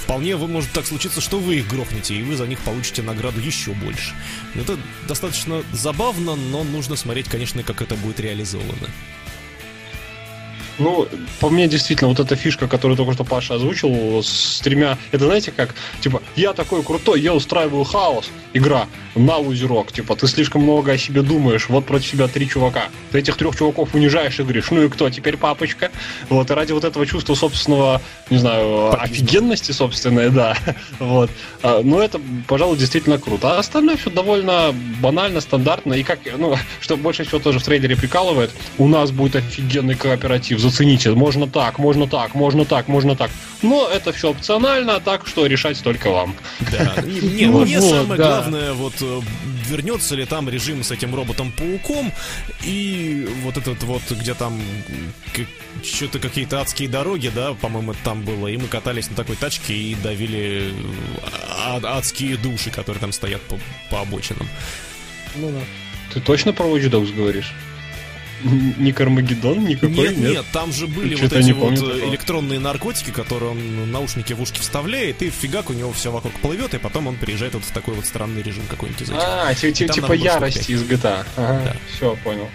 [0.03, 3.41] вполне вы может так случиться, что вы их грохнете, и вы за них получите награду
[3.41, 4.15] еще больше.
[4.55, 4.79] Это
[5.09, 8.89] достаточно забавно, но нужно смотреть, конечно, как это будет реализовано.
[10.79, 11.09] Ну,
[11.41, 14.99] по мне, действительно, вот эта фишка, которую только что Паша озвучил, с тремя...
[15.11, 15.75] Это знаете как?
[16.01, 18.31] Типа, я такой крутой, я устраиваю хаос.
[18.53, 19.93] Игра на лузерок.
[19.93, 21.69] Типа, ты слишком много о себе думаешь.
[21.69, 22.89] Вот против себя три чувака.
[23.11, 25.91] Ты этих трех чуваков унижаешь и говоришь, ну и кто теперь папочка?
[26.29, 28.01] Вот, и ради вот этого чувства собственного,
[28.31, 30.57] не знаю, офигенности собственной, да.
[30.99, 31.31] Вот.
[31.63, 33.57] А, ну, это, пожалуй, действительно круто.
[33.57, 35.95] А остальное все довольно банально, стандартно.
[35.95, 40.61] И как, ну, что больше всего тоже в трейлере прикалывает, у нас будет офигенный кооператив
[40.69, 43.31] зацените, можно так, можно так, можно так, можно так.
[43.63, 46.35] Но это все опционально, так что решать только вам.
[46.73, 49.21] Да, не, мне самое главное, вот э,
[49.69, 52.13] вернется ли там режим с этим роботом-пауком
[52.65, 54.61] и вот этот вот, где там
[55.83, 59.95] что-то какие-то адские дороги, да, по-моему, там было, и мы катались на такой тачке и
[59.95, 63.59] давили э, адские души, которые там стоят по,
[63.91, 64.49] по обочинам.
[65.37, 65.61] Ну да.
[66.13, 67.53] Ты точно про Watch Dogs говоришь?
[68.79, 70.17] Не Кармагеддон никакой, нет?
[70.17, 72.09] Нет, нет там же были вот эти вот такого.
[72.09, 76.75] электронные наркотики, которые он наушники в ушки вставляет, и фигак у него все вокруг плывет,
[76.75, 79.23] и потом он переезжает вот в такой вот странный режим какой-нибудь из этих.
[79.23, 81.25] А, типа ярости из GTA.
[81.37, 81.77] Ага, да.
[81.95, 82.49] все, понял.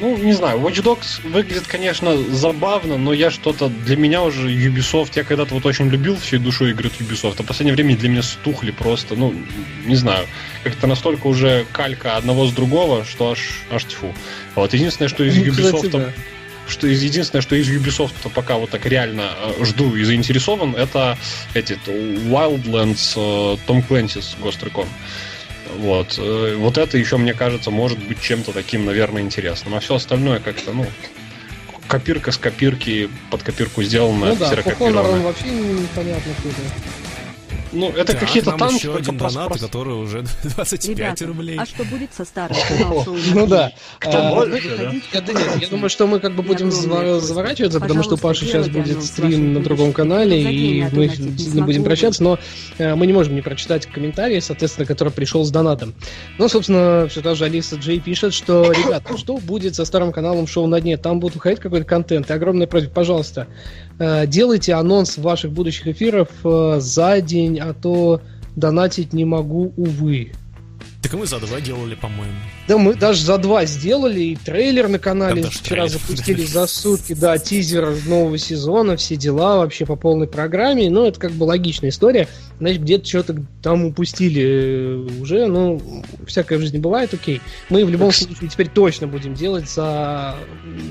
[0.00, 3.68] Ну, не знаю, Watch Dogs выглядит, конечно, забавно, но я что-то...
[3.68, 5.12] Для меня уже Ubisoft...
[5.16, 8.08] Я когда-то вот очень любил всей душой игры от Ubisoft, а в последнее время для
[8.08, 9.34] меня стухли просто, ну,
[9.84, 10.26] не знаю.
[10.64, 13.40] Как-то настолько уже калька одного с другого, что аж,
[13.70, 14.14] аж тьфу.
[14.54, 15.76] Вот, единственное, что из ну, Ubisoft...
[15.76, 16.12] Кстати, да.
[16.68, 21.18] что из единственное, что из Ubisoft пока вот так реально э, жду и заинтересован, это
[21.54, 24.86] эти Wildlands э, Том Clancy с Ghost Recon.
[25.78, 26.18] Вот.
[26.18, 29.74] Э, вот это еще, мне кажется, может быть чем-то таким, наверное, интересным.
[29.74, 30.86] А все остальное как-то, ну,
[31.88, 37.01] копирка с копирки, под копирку сделана, ну, да, по вообще непонятно куда.
[37.72, 38.74] Ну, это какие-то танки.
[38.74, 41.58] еще один донат, который уже 25 Ребята, рублей.
[41.58, 42.56] а что будет со старым
[43.34, 43.72] Ну да.
[43.98, 44.46] Кто
[45.12, 49.54] Я думаю, что мы как бы будем заворачиваться, потому что у Паши сейчас будет стрим
[49.54, 52.38] на другом канале, и мы действительно будем прощаться, но
[52.78, 55.94] э, мы не можем не прочитать комментарии, соответственно, который пришел с донатом.
[56.38, 60.46] Ну, собственно, все та же Алиса Джей пишет, что, ребята, что будет со старым каналом
[60.46, 60.96] Шоу на дне?
[60.96, 62.30] Там будет выходить какой-то контент.
[62.30, 63.46] И огромная просьба, пожалуйста,
[63.98, 68.20] делайте анонс ваших будущих эфиров э, за день а то
[68.56, 70.32] донатить не могу, увы.
[71.02, 72.36] Так и мы за два делали, по-моему.
[72.68, 75.88] Да мы даже за два сделали, и трейлер на канале вчера трейлер.
[75.88, 81.18] запустили за сутки, да, тизер нового сезона, все дела вообще по полной программе, ну, это
[81.18, 82.28] как бы логичная история,
[82.60, 85.82] значит, где-то что-то там упустили э, уже, ну,
[86.24, 87.40] всякое в жизни бывает, окей.
[87.68, 90.36] Мы в любом случае теперь точно будем делать за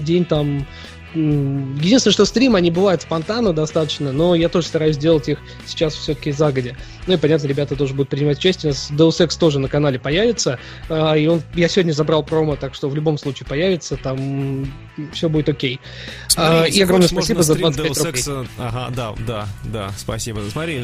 [0.04, 0.68] день там
[1.14, 6.32] Единственное, что стримы, они бывают спонтанно достаточно, но я тоже стараюсь делать их сейчас все-таки
[6.32, 6.78] загодя.
[7.07, 8.72] Ну и, понятно, ребята тоже будут принимать участие.
[8.72, 10.57] У нас Deus Ex тоже на канале появится,
[10.89, 14.72] а, и он, я сегодня забрал промо, так что в любом случае появится, там
[15.12, 15.80] все будет окей.
[16.28, 18.49] Смотри, а, и огромное спасибо за 25 Deus Ex, рублей.
[18.57, 20.41] Ага, да, да, да, спасибо.
[20.49, 20.82] Смотри,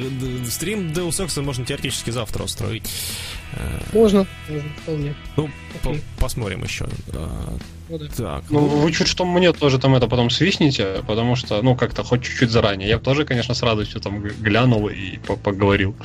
[0.49, 2.83] стрим Deus Ex можно теоретически завтра устроить.
[3.93, 5.15] Можно, можно, вполне.
[5.37, 5.49] Ну,
[5.83, 6.85] по посмотрим еще.
[7.89, 8.07] Ну, да.
[8.15, 8.43] Так.
[8.49, 12.23] Ну, вы чуть что мне тоже там это потом свистните, потому что, ну, как-то хоть
[12.23, 12.89] чуть-чуть заранее.
[12.89, 15.95] Я тоже, конечно, с радостью там глянул и поговорил.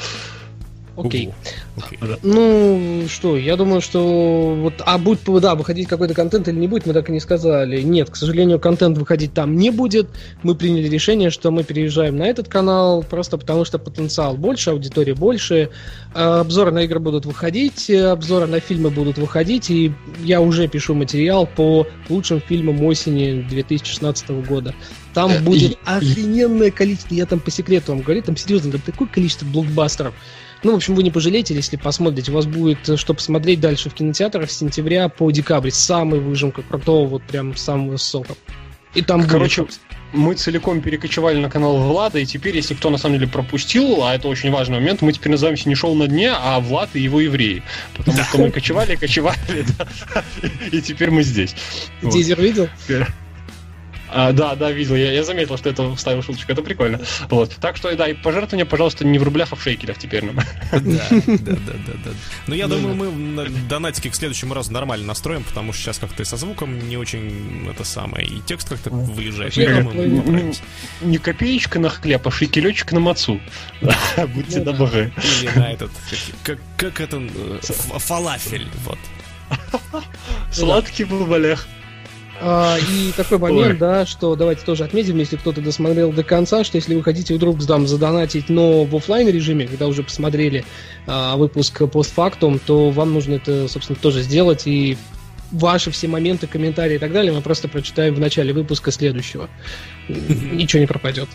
[0.97, 1.33] Окей.
[1.77, 1.99] Okay.
[1.99, 2.19] Okay.
[2.23, 6.87] Ну что, я думаю, что вот, а будет, да, выходить какой-то контент или не будет,
[6.87, 7.81] мы так и не сказали.
[7.81, 10.09] Нет, к сожалению, контент выходить там не будет.
[10.43, 15.15] Мы приняли решение, что мы переезжаем на этот канал, просто потому что потенциал больше, аудитория
[15.15, 15.71] больше.
[16.15, 20.95] А, обзоры на игры будут выходить, обзоры на фильмы будут выходить, и я уже пишу
[20.95, 24.75] материал по лучшим фильмам осени 2016 года.
[25.15, 29.09] Там э, будет охрененное количество, я там по секрету вам говорю, там серьезно, там такое
[29.09, 30.15] количество блокбастеров.
[30.63, 32.31] Ну, в общем, вы не пожалеете, если посмотрите.
[32.31, 35.71] У вас будет э, что посмотреть дальше в кинотеатрах с сентября по декабрь.
[35.71, 38.35] Самый выжимка крутого, вот прям самого сока.
[38.95, 39.81] И там Короче, будет...
[40.13, 44.15] мы целиком перекочевали на канал Влада, и теперь, если кто на самом деле пропустил, а
[44.15, 47.21] это очень важный момент, мы теперь называемся не шоу на дне, а Влад и его
[47.21, 47.63] евреи.
[47.97, 49.65] Потому что мы кочевали, кочевали,
[50.71, 51.55] и теперь мы здесь.
[52.03, 52.69] Тизер видел?
[54.15, 54.95] А, да, да, видел.
[54.95, 56.53] Я, я заметил, что это вставил шуточку.
[56.53, 57.01] Это прикольно.
[57.29, 57.57] Вот.
[57.57, 60.37] Так что, да, и пожертвования, пожалуйста, не в рублях, а в шейкелях теперь нам.
[60.37, 62.11] Да, да, да, да, да.
[62.47, 66.37] Ну, я думаю, мы донатики к следующему разу нормально настроим, потому что сейчас как-то со
[66.37, 69.57] звуком не очень это самое, и текст как-то выезжает.
[71.01, 73.41] Не копеечка на хлеб, а шейкелечек на мацу.
[73.81, 75.13] Будьте ну добры.
[75.41, 75.91] Или на этот,
[76.77, 77.61] как это, э,
[77.99, 78.99] фалафель, вот.
[80.53, 81.67] Сладкий был олег.
[82.45, 83.79] А, и такой момент, Ой.
[83.79, 87.65] да, что давайте тоже отметим, если кто-то досмотрел до конца, что если вы хотите вдруг
[87.65, 90.65] там задонатить, но в офлайн режиме, когда уже посмотрели
[91.07, 94.99] а, выпуск постфактум, то вам нужно это, собственно, тоже сделать и
[95.53, 99.49] ваши все моменты, комментарии и так далее мы просто прочитаем в начале выпуска следующего.
[100.09, 101.29] Ничего не пропадет.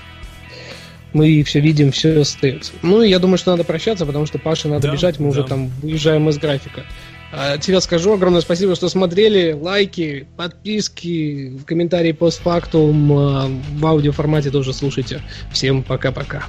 [1.14, 2.74] Мы все видим, все остается.
[2.82, 5.30] Ну, и я думаю, что надо прощаться, потому что Паше надо да, бежать, мы да.
[5.30, 6.84] уже там выезжаем из графика.
[7.32, 9.52] А, тебе скажу огромное спасибо, что смотрели.
[9.52, 13.12] Лайки, подписки, комментарии постфактум.
[13.12, 15.22] А, в аудиоформате тоже слушайте.
[15.52, 16.46] Всем пока-пока.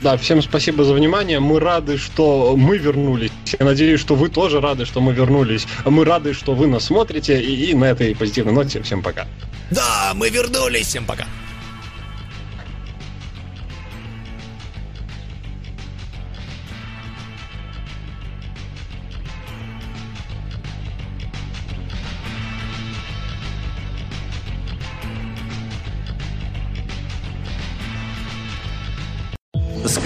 [0.00, 1.40] Да, всем спасибо за внимание.
[1.40, 3.32] Мы рады, что мы вернулись.
[3.58, 5.66] Я надеюсь, что вы тоже рады, что мы вернулись.
[5.84, 7.40] Мы рады, что вы нас смотрите.
[7.40, 9.26] И, и на этой позитивной ноте всем пока.
[9.70, 10.86] Да, мы вернулись.
[10.86, 11.26] Всем пока.